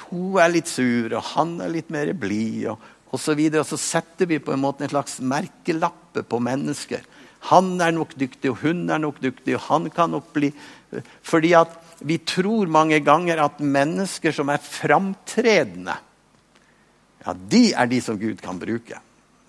hun 0.07 0.39
er 0.39 0.53
litt 0.53 0.69
sur, 0.71 1.11
og 1.11 1.23
han 1.35 1.57
er 1.61 1.73
litt 1.73 1.89
mer 1.91 2.13
blid, 2.15 2.69
og, 2.71 2.79
og 3.11 3.19
så 3.19 3.35
videre. 3.35 3.61
Og 3.61 3.67
så 3.67 3.79
setter 3.79 4.29
vi 4.29 4.39
på 4.39 4.53
en 4.55 4.61
måte 4.63 4.85
en 4.85 4.91
slags 4.93 5.19
merkelappe 5.19 6.23
på 6.23 6.39
mennesker. 6.39 7.03
Han 7.51 7.73
er 7.83 7.91
nok 7.95 8.15
dyktig, 8.15 8.53
og 8.53 8.63
hun 8.63 8.85
er 8.87 9.03
nok 9.03 9.19
dyktig, 9.19 9.57
og 9.57 9.65
han 9.67 9.89
kan 9.91 10.15
nok 10.15 10.31
bli 10.35 10.53
Fordi 11.27 11.53
at 11.59 11.75
vi 12.07 12.17
tror 12.23 12.71
mange 12.71 12.99
ganger 13.03 13.43
at 13.43 13.59
mennesker 13.59 14.33
som 14.35 14.49
er 14.49 14.63
framtredende, 14.63 15.99
ja, 17.21 17.35
de 17.35 17.63
er 17.77 17.91
de 17.91 18.01
som 18.01 18.17
Gud 18.19 18.41
kan 18.41 18.59
bruke 18.59 18.99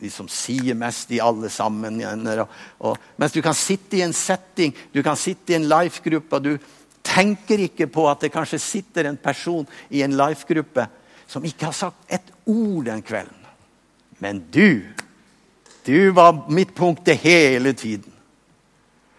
de 0.03 0.11
som 0.11 0.29
sier 0.31 0.75
mest 0.79 1.11
i 1.15 1.21
alle 1.23 1.51
sammen. 1.53 2.01
Og, 2.43 2.57
og, 2.83 3.11
mens 3.17 3.35
du 3.35 3.41
kan 3.45 3.57
sitte 3.57 4.01
i 4.01 4.05
en 4.05 4.15
setting, 4.17 4.75
du 4.93 5.03
kan 5.03 5.19
sitte 5.19 5.55
i 5.55 5.59
en 5.61 5.69
life-gruppe, 5.71 6.39
og 6.39 6.43
du 6.43 6.57
tenker 7.07 7.63
ikke 7.67 7.89
på 7.91 8.07
at 8.11 8.25
det 8.25 8.33
kanskje 8.35 8.61
sitter 8.63 9.09
en 9.09 9.19
person 9.21 9.67
i 9.91 10.03
en 10.07 10.17
life-gruppe 10.19 10.89
som 11.31 11.45
ikke 11.47 11.71
har 11.71 11.77
sagt 11.77 12.13
et 12.13 12.35
ord 12.51 12.85
den 12.87 13.03
kvelden. 13.07 13.39
Men 14.23 14.43
du, 14.55 14.83
du 15.87 16.11
var 16.15 16.45
midtpunktet 16.53 17.23
hele 17.23 17.73
tiden. 17.75 18.13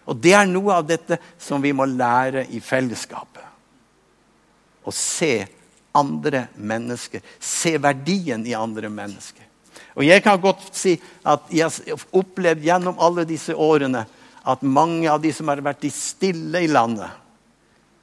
Og 0.04 0.20
det 0.20 0.34
er 0.36 0.48
noe 0.48 0.78
av 0.78 0.86
dette 0.88 1.18
som 1.40 1.62
vi 1.64 1.72
må 1.76 1.86
lære 1.88 2.46
i 2.52 2.60
fellesskapet. 2.60 3.44
Å 4.84 4.92
se 4.92 5.32
andre 5.96 6.46
mennesker. 6.56 7.24
Se 7.40 7.76
verdien 7.80 8.44
i 8.46 8.56
andre 8.56 8.90
mennesker. 8.92 9.43
Og 9.94 10.04
Jeg 10.04 10.22
kan 10.22 10.40
godt 10.40 10.74
si 10.74 10.96
at 11.24 11.50
jeg 11.54 11.70
har 11.70 12.06
opplevd 12.12 12.64
gjennom 12.66 12.98
alle 12.98 13.24
disse 13.28 13.54
årene 13.54 14.04
at 14.44 14.62
mange 14.62 15.08
av 15.10 15.22
de 15.22 15.32
som 15.32 15.48
har 15.48 15.62
vært 15.64 15.84
de 15.84 15.90
stille 15.94 16.64
i 16.64 16.68
landet, 16.68 17.10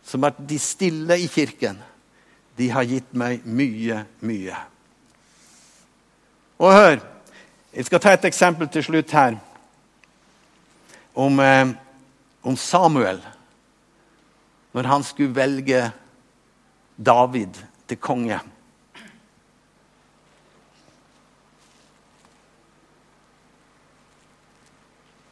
som 0.04 0.24
har 0.24 0.32
vært 0.32 0.48
de 0.50 0.60
stille 0.60 1.18
i 1.20 1.28
kirken, 1.30 1.78
de 2.58 2.70
har 2.72 2.88
gitt 2.88 3.12
meg 3.18 3.46
mye, 3.46 4.02
mye. 4.26 4.58
Og 6.62 6.74
hør, 6.74 7.00
jeg 7.74 7.88
skal 7.88 8.02
ta 8.04 8.16
et 8.16 8.28
eksempel 8.28 8.70
til 8.72 8.84
slutt 8.86 9.14
her 9.16 9.38
om, 11.16 11.40
eh, 11.40 11.74
om 12.44 12.58
Samuel. 12.58 13.22
Når 14.74 14.88
han 14.88 15.04
skulle 15.04 15.36
velge 15.36 15.92
David 16.98 17.58
til 17.88 17.98
konge. 17.98 18.40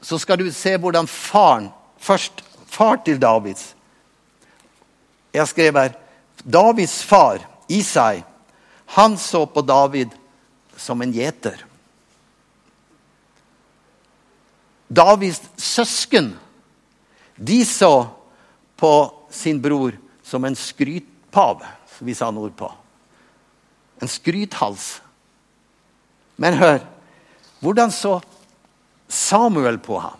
Så 0.01 0.19
skal 0.19 0.39
du 0.39 0.47
se 0.53 0.77
hvordan 0.77 1.07
faren 1.07 1.69
Først 1.99 2.43
far 2.71 3.01
til 3.03 3.19
Davids. 3.19 3.73
Jeg 5.33 5.47
skrev 5.51 5.75
her 5.75 5.97
Davids 6.47 7.01
far, 7.03 7.41
Isai, 7.67 8.23
han 8.95 9.17
så 9.19 9.43
på 9.45 9.61
David 9.61 10.15
som 10.79 11.01
en 11.03 11.11
gjeter. 11.11 11.59
Davids 14.87 15.41
søsken 15.57 16.31
de 17.35 17.65
så 17.65 18.07
på 18.79 18.93
sin 19.29 19.59
bror 19.61 19.93
som 20.23 20.45
en 20.45 20.55
skrytpave, 20.55 21.67
som 21.97 22.07
vi 22.07 22.15
sa 22.17 22.31
nordpå. 22.31 22.71
En 24.01 24.07
skrythals. 24.07 25.01
Men 26.35 26.57
hør, 26.57 26.79
hvordan 27.59 27.91
så 27.91 28.17
Samuel 29.09 29.79
på 29.81 29.99
ham. 29.99 30.17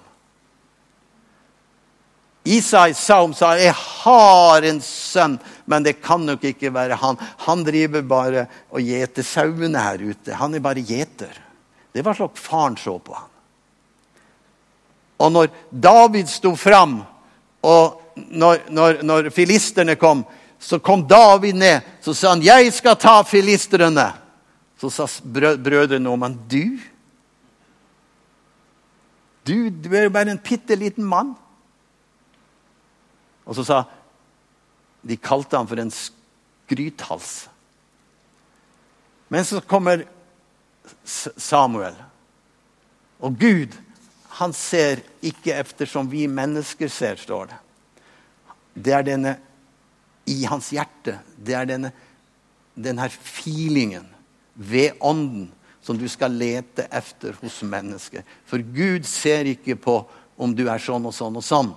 Isai 2.50 2.94
sa 2.94 3.22
om 3.22 3.34
seg, 3.34 3.60
'Jeg 3.60 3.74
har 3.76 4.66
en 4.66 4.82
sønn, 4.82 5.40
men 5.66 5.84
det 5.84 6.02
kan 6.02 6.26
nok 6.26 6.44
ikke 6.44 6.74
være 6.74 6.96
han.' 6.96 7.18
Han 7.46 7.64
driver 7.64 8.02
bare 8.02 8.48
og 8.72 8.82
gjeter 8.82 9.24
sauene 9.24 9.78
her 9.78 10.02
ute. 10.02 10.34
Han 10.34 10.56
er 10.56 10.60
bare 10.60 10.82
gjeter. 10.82 11.36
Det 11.94 12.02
var 12.06 12.14
slik 12.14 12.38
faren 12.38 12.78
så 12.78 12.98
på 12.98 13.14
ham. 13.14 13.30
Og 15.20 15.32
når 15.32 15.48
David 15.70 16.28
sto 16.28 16.56
fram, 16.56 17.04
og 17.62 18.02
når, 18.16 18.70
når, 18.70 19.04
når 19.04 19.30
filisterne 19.30 19.96
kom, 19.96 20.24
så 20.60 20.80
kom 20.80 21.08
David 21.08 21.56
ned. 21.56 21.82
Så 22.02 22.14
sa 22.14 22.30
han, 22.30 22.42
'Jeg 22.42 22.74
skal 22.74 22.96
ta 22.96 23.22
filistrene.' 23.24 24.14
Så 24.80 24.90
sa 24.90 25.06
brødrene 25.24 26.10
om 26.10 26.22
han, 26.22 26.40
'Du?' 26.48 26.80
Du, 29.50 29.70
du 29.70 29.90
er 29.96 30.06
jo 30.06 30.14
bare 30.14 30.36
en 30.36 30.42
bitte 30.44 30.78
liten 30.78 31.06
mann. 31.10 31.34
Og 33.50 33.58
så 33.58 33.66
sa 33.66 33.84
De 35.02 35.16
kalte 35.18 35.58
ham 35.58 35.68
for 35.68 35.80
en 35.80 35.92
skrythals. 35.96 37.48
Men 39.30 39.46
så 39.48 39.62
kommer 39.62 40.04
Samuel. 41.06 41.96
Og 43.20 43.38
Gud, 43.40 43.78
han 44.40 44.54
ser 44.54 45.02
ikke 45.26 45.56
efter 45.56 45.90
som 45.90 46.10
vi 46.12 46.26
mennesker 46.28 46.92
ser, 46.92 47.16
står 47.20 47.50
det. 47.52 47.60
Det 48.76 48.94
er 48.96 49.08
denne 49.08 49.34
i 50.30 50.44
hans 50.50 50.70
hjerte. 50.76 51.18
Det 51.36 51.56
er 51.56 51.68
denne, 51.70 51.94
denne 52.76 53.08
feelingen 53.10 54.08
ved 54.56 55.00
ånden 55.00 55.50
som 55.90 55.98
du 55.98 56.06
skal 56.06 56.36
lete 56.38 56.84
efter 56.94 57.34
hos 57.42 57.64
mennesker. 57.66 58.22
For 58.46 58.62
Gud 58.62 59.08
ser 59.10 59.48
ikke 59.50 59.74
på 59.74 59.96
om 60.38 60.52
du 60.54 60.68
er 60.70 60.78
sånn 60.78 61.08
og 61.10 61.16
sånn 61.18 61.40
og 61.40 61.42
sånn. 61.42 61.72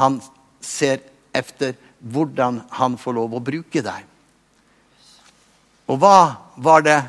Han 0.00 0.16
ser 0.58 0.98
efter 1.30 1.76
hvordan 2.02 2.58
han 2.74 2.96
får 2.98 3.14
lov 3.20 3.38
å 3.38 3.42
bruke 3.46 3.84
deg. 3.86 4.02
Og 5.86 6.02
hva 6.02 6.18
var 6.58 6.82
det 6.82 7.02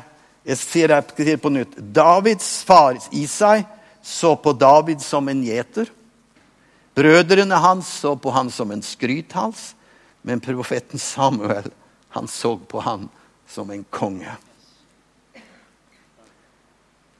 Jeg 0.44 0.58
sier 0.60 0.92
det 0.92 1.38
på 1.40 1.48
nytt. 1.48 1.72
Davids 1.80 2.62
far 2.68 2.98
Isai 3.16 3.64
så 4.04 4.34
på 4.36 4.52
David 4.52 5.00
som 5.00 5.24
en 5.32 5.40
gjeter. 5.40 5.88
Brødrene 6.92 7.56
hans 7.56 7.88
så 7.88 8.12
på 8.12 8.30
han 8.30 8.50
som 8.52 8.70
en 8.70 8.84
skrythals. 8.84 9.72
Men 10.20 10.44
profeten 10.44 11.00
Samuel 11.00 11.72
han 12.12 12.28
så 12.28 12.58
på 12.60 12.84
han 12.84 13.08
som 13.48 13.72
en 13.72 13.86
konge. 13.88 14.36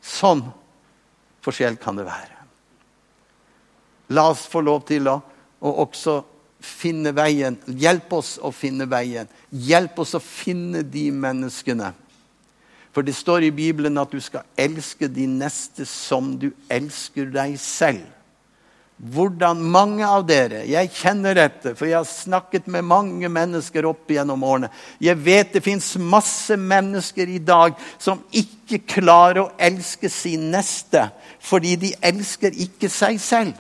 Sånn 0.04 0.44
forskjell 1.44 1.78
kan 1.80 1.96
det 1.96 2.06
være. 2.06 2.30
La 4.12 4.28
oss 4.30 4.44
få 4.50 4.60
lov 4.64 4.84
til 4.88 5.08
å, 5.08 5.16
å 5.64 5.74
også 5.84 6.18
finne 6.64 7.14
veien. 7.16 7.56
Hjelp 7.66 8.12
oss 8.18 8.36
å 8.36 8.52
finne 8.52 8.86
veien. 8.88 9.28
Hjelp 9.48 10.00
oss 10.04 10.14
å 10.16 10.20
finne 10.20 10.84
de 10.84 11.08
menneskene. 11.12 11.92
For 12.94 13.02
det 13.02 13.16
står 13.16 13.48
i 13.48 13.54
Bibelen 13.54 13.98
at 13.98 14.12
du 14.12 14.20
skal 14.22 14.44
elske 14.60 15.08
de 15.10 15.26
neste 15.26 15.86
som 15.88 16.34
du 16.38 16.52
elsker 16.70 17.32
deg 17.32 17.56
selv 17.60 18.04
hvordan 18.96 19.59
mange 19.59 20.07
av 20.07 20.22
dere 20.26 20.62
Jeg 20.70 20.92
kjenner 20.94 21.35
dette, 21.35 21.74
for 21.74 21.88
jeg 21.88 21.98
har 21.98 22.09
snakket 22.09 22.68
med 22.70 22.87
mange 22.87 23.28
mennesker 23.28 23.87
opp 23.88 24.11
gjennom 24.11 24.42
årene. 24.46 24.70
Jeg 25.02 25.18
vet 25.18 25.52
det 25.57 25.64
fins 25.64 25.94
masse 25.98 26.57
mennesker 26.57 27.28
i 27.28 27.40
dag 27.42 27.74
som 27.98 28.22
ikke 28.30 28.85
klarer 28.87 29.42
å 29.42 29.52
elske 29.59 30.11
sin 30.12 30.50
neste 30.54 31.09
fordi 31.44 31.74
de 31.76 31.90
elsker 32.00 32.54
ikke 32.57 32.88
seg 32.88 33.18
selv. 33.20 33.59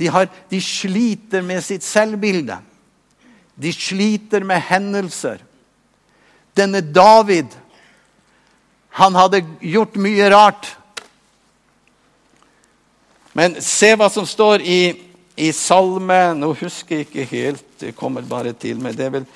De, 0.00 0.08
har, 0.10 0.26
de 0.50 0.58
sliter 0.58 1.44
med 1.46 1.62
sitt 1.62 1.84
selvbilde. 1.86 2.56
De 3.54 3.70
sliter 3.70 4.42
med 4.42 4.64
hendelser. 4.66 5.44
Denne 6.58 6.80
David, 6.82 7.52
han 8.98 9.14
hadde 9.14 9.44
gjort 9.60 9.94
mye 10.02 10.30
rart. 10.32 10.72
Men 13.32 13.56
se 13.64 13.94
hva 13.96 14.08
som 14.12 14.26
står 14.28 14.60
i, 14.60 14.92
i 15.40 15.52
Salme 15.56 16.34
Nå 16.36 16.52
husker 16.60 16.96
jeg 16.96 17.06
ikke 17.08 17.24
helt, 17.30 17.64
det 17.80 17.96
kommer 17.96 18.22
bare 18.28 18.52
til 18.52 18.80
meg. 18.82 18.96
Det 18.98 19.04
er 19.06 19.10
vel 19.16 19.26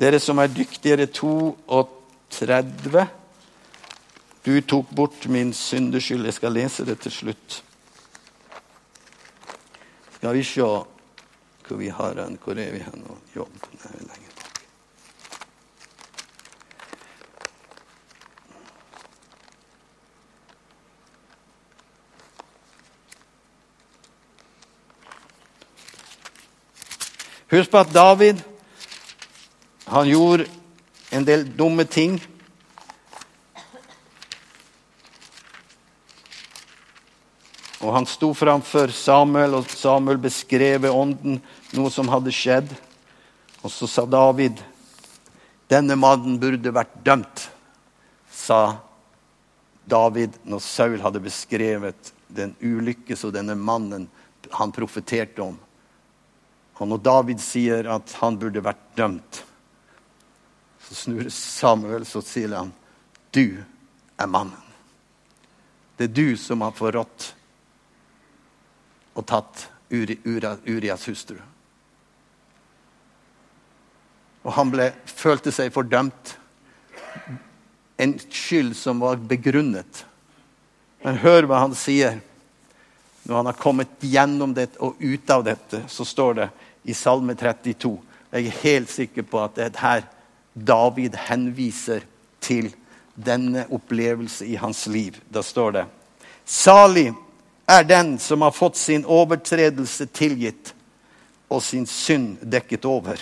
dere 0.00 0.20
som 0.22 0.38
er 0.40 0.48
dyktigere, 0.54 1.06
32. 1.12 3.06
Du 4.46 4.60
tok 4.64 4.86
bort 4.96 5.26
min 5.28 5.52
syndeskyld. 5.52 6.24
Jeg 6.24 6.34
skal 6.38 6.52
lese 6.56 6.86
det 6.88 6.98
til 7.04 7.12
slutt. 7.12 7.64
Skal 10.16 10.34
vi 10.36 10.42
se 10.44 10.60
hvor 10.62 11.76
vi 11.78 11.88
har 11.88 12.14
den. 12.14 12.38
Hvor 12.44 12.52
er 12.52 12.72
vi 12.72 12.78
hen? 12.78 13.04
Jobb. 13.36 13.52
Nei, 13.84 14.20
Husk 27.50 27.70
på 27.70 27.78
at 27.82 27.90
David 27.90 28.42
Han 29.90 30.06
gjorde 30.06 30.46
en 31.10 31.24
del 31.26 31.48
dumme 31.56 31.82
ting. 31.84 32.20
Og 37.80 37.90
han 37.96 38.06
sto 38.06 38.28
framfor 38.38 38.92
Samuel, 38.94 39.56
og 39.58 39.70
Samuel 39.74 40.20
beskrev 40.22 40.84
ved 40.84 40.94
ånden 40.94 41.40
noe 41.74 41.90
som 41.90 42.06
hadde 42.12 42.30
skjedd. 42.30 42.70
Og 43.64 43.72
så 43.74 43.88
sa 43.90 44.04
David 44.06 44.60
denne 45.70 45.96
mannen 45.98 46.38
burde 46.38 46.70
vært 46.74 46.94
dømt, 47.06 47.48
sa 48.30 48.78
David 49.90 50.38
når 50.46 50.62
Saul 50.62 51.02
hadde 51.02 51.22
beskrevet 51.24 52.12
den 52.30 52.54
ulykke 52.62 53.18
som 53.18 53.34
denne 53.34 53.58
mannen 53.58 54.06
han 54.54 54.74
profeterte 54.74 55.42
om. 55.42 55.58
Og 56.80 56.88
når 56.88 57.02
David 57.04 57.42
sier 57.44 57.88
at 57.92 58.14
han 58.22 58.38
burde 58.40 58.62
vært 58.64 58.82
dømt, 58.96 59.42
så 60.80 60.96
snur 60.96 61.28
Samuel 61.30 62.06
så 62.08 62.22
sier 62.24 62.56
han, 62.56 62.72
'Du 63.30 63.62
er 64.18 64.26
mannen'. 64.26 64.66
Det 65.96 66.04
er 66.04 66.14
du 66.14 66.36
som 66.36 66.60
har 66.64 66.72
forrådt 66.72 67.34
og 69.14 69.26
tatt 69.26 69.68
Urias 69.90 71.08
hustru. 71.08 71.36
Og 74.42 74.52
han 74.56 74.70
ble, 74.72 74.92
følte 75.04 75.52
seg 75.52 75.72
fordømt. 75.74 76.38
En 78.00 78.16
skyld 78.16 78.72
som 78.78 79.02
var 79.04 79.20
begrunnet. 79.20 80.06
Men 81.04 81.20
hør 81.20 81.48
hva 81.50 81.60
han 81.66 81.76
sier. 81.76 82.20
Når 83.22 83.36
han 83.36 83.50
har 83.50 83.60
kommet 83.60 83.92
gjennom 84.00 84.54
det 84.56 84.70
og 84.80 84.96
ut 84.96 85.30
av 85.30 85.44
dette, 85.44 85.82
så 85.88 86.06
står 86.08 86.34
det 86.38 86.48
i 86.84 86.94
Salme 86.94 87.34
32 87.34 87.98
Jeg 88.32 88.46
er 88.46 88.60
helt 88.62 88.90
sikker 88.90 89.22
på 89.22 89.42
at 89.44 89.56
det 89.56 89.64
er 89.64 89.80
her 89.80 90.02
David 90.54 91.16
henviser 91.28 92.00
til 92.40 92.70
denne 93.14 93.66
opplevelse 93.70 94.46
i 94.46 94.54
hans 94.54 94.86
liv. 94.86 95.16
Da 95.34 95.42
står 95.42 95.70
det 95.70 95.84
Salig 96.44 97.12
er 97.68 97.82
den 97.86 98.18
som 98.18 98.42
har 98.42 98.50
fått 98.50 98.76
sin 98.76 99.04
overtredelse 99.04 100.06
tilgitt 100.06 100.72
og 101.50 101.62
sin 101.62 101.86
synd 101.86 102.40
dekket 102.42 102.84
over. 102.84 103.20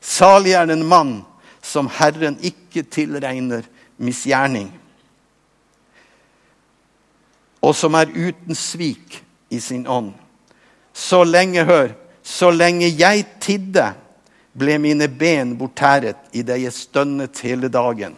Salig 0.00 0.52
er 0.52 0.66
den 0.68 0.84
mann 0.88 1.22
som 1.64 1.88
Herren 1.88 2.38
ikke 2.44 2.82
tilregner 2.82 3.64
misgjerning, 3.96 4.68
og 7.64 7.72
som 7.76 7.94
er 7.96 8.12
uten 8.12 8.56
svik 8.56 9.22
i 9.48 9.60
sin 9.60 9.86
ånd. 9.88 10.12
Så 10.92 11.22
lenge, 11.24 11.64
hør, 11.64 11.94
så 12.24 12.50
lenge 12.50 12.88
jeg 12.88 13.26
tidde, 13.42 13.92
ble 14.54 14.78
mine 14.80 15.08
ben 15.10 15.52
bortæret 15.58 16.32
idet 16.32 16.60
jeg 16.62 16.72
stønnet 16.72 17.40
hele 17.44 17.68
dagen. 17.68 18.14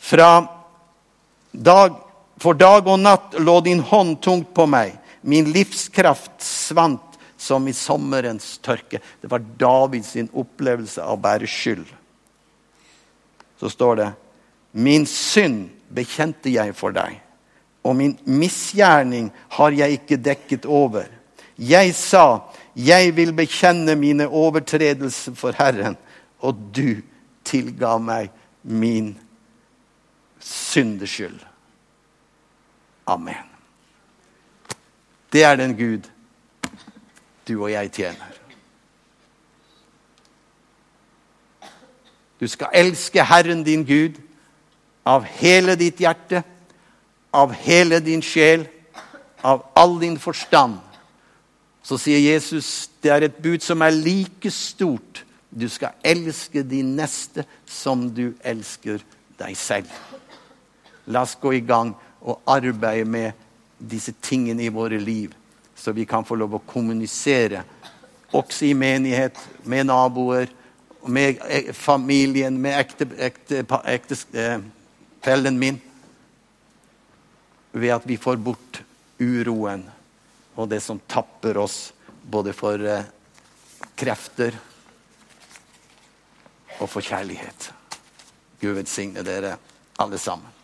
Fra 0.00 0.30
dag 1.52 1.98
for 2.40 2.56
dag 2.56 2.88
og 2.88 3.00
natt 3.02 3.36
lå 3.40 3.58
din 3.64 3.82
hånd 3.84 4.18
tungt 4.24 4.54
på 4.56 4.64
meg. 4.70 4.94
Min 5.20 5.50
livskraft 5.52 6.40
svant 6.40 7.18
som 7.40 7.66
i 7.68 7.74
sommerens 7.76 8.58
tørke. 8.64 9.00
Det 9.20 9.28
var 9.28 9.44
Davids 9.60 10.14
opplevelse 10.16 11.04
av 11.04 11.18
å 11.18 11.20
bære 11.20 11.48
skyld. 11.48 11.84
Så 13.60 13.68
står 13.68 14.00
det 14.00 14.10
Min 14.72 15.04
synd 15.08 15.68
bekjente 15.90 16.52
jeg 16.52 16.72
for 16.78 16.94
deg, 16.94 17.16
og 17.82 17.96
min 17.98 18.12
misgjerning 18.24 19.32
har 19.56 19.74
jeg 19.74 19.98
ikke 19.98 20.20
dekket 20.22 20.68
over. 20.70 21.08
Jeg 21.58 21.92
sa, 21.98 22.46
jeg 22.76 23.16
vil 23.16 23.32
bekjenne 23.36 23.96
mine 23.98 24.28
overtredelser 24.28 25.34
for 25.34 25.56
Herren, 25.58 25.96
og 26.40 26.58
du 26.76 27.02
tilga 27.44 27.96
meg 27.98 28.30
min 28.62 29.14
syndeskyld. 30.40 31.38
Amen. 33.06 33.46
Det 35.32 35.44
er 35.44 35.56
den 35.56 35.76
Gud 35.76 36.10
du 37.48 37.62
og 37.62 37.70
jeg 37.72 37.90
tjener. 37.92 38.36
Du 42.40 42.48
skal 42.48 42.70
elske 42.74 43.24
Herren 43.24 43.64
din 43.64 43.84
Gud 43.84 44.16
av 45.04 45.24
hele 45.24 45.74
ditt 45.76 46.00
hjerte, 46.00 46.42
av 47.32 47.52
hele 47.52 48.00
din 48.00 48.22
sjel, 48.22 48.64
av 49.42 49.66
all 49.76 49.98
din 50.00 50.16
forstand. 50.18 50.78
Så 51.90 51.96
sier 51.98 52.20
Jesus 52.22 52.86
det 53.02 53.10
er 53.10 53.24
et 53.26 53.38
bud 53.42 53.64
som 53.66 53.82
er 53.82 53.90
like 53.90 54.50
stort. 54.54 55.24
Du 55.50 55.66
skal 55.66 55.96
elske 56.06 56.62
de 56.62 56.84
neste 56.86 57.42
som 57.66 58.04
du 58.14 58.28
elsker 58.46 59.02
deg 59.40 59.58
selv. 59.58 59.90
La 61.10 61.24
oss 61.26 61.34
gå 61.42 61.56
i 61.56 61.64
gang 61.66 61.90
og 62.20 62.38
arbeide 62.46 63.08
med 63.10 63.34
disse 63.80 64.14
tingene 64.22 64.62
i 64.62 64.70
våre 64.70 65.00
liv, 65.02 65.34
så 65.74 65.90
vi 65.96 66.06
kan 66.06 66.22
få 66.22 66.38
lov 66.38 66.60
å 66.60 66.62
kommunisere 66.62 67.64
også 68.30 68.68
i 68.68 68.74
menighet, 68.78 69.34
med 69.66 69.88
naboer, 69.90 70.52
med 71.10 71.40
e, 71.42 71.72
familien, 71.74 72.54
med 72.54 72.76
ektefellen 72.78 73.80
ekte, 73.90 74.60
ekte, 75.24 75.50
min. 75.58 75.80
Ved 77.72 77.96
at 77.96 78.06
vi 78.06 78.20
får 78.20 78.38
bort 78.38 78.84
uroen 79.18 79.88
og 80.60 80.68
det 80.68 80.82
som 80.84 81.00
tapper 81.08 81.56
oss 81.56 81.92
både 82.30 82.52
for 82.56 82.82
eh, 82.84 83.08
krefter 83.96 84.56
og 86.80 86.88
for 86.88 87.04
kjærlighet. 87.04 87.70
Gud 88.60 88.76
velsigne 88.76 89.24
dere 89.24 89.56
alle 90.00 90.20
sammen. 90.20 90.59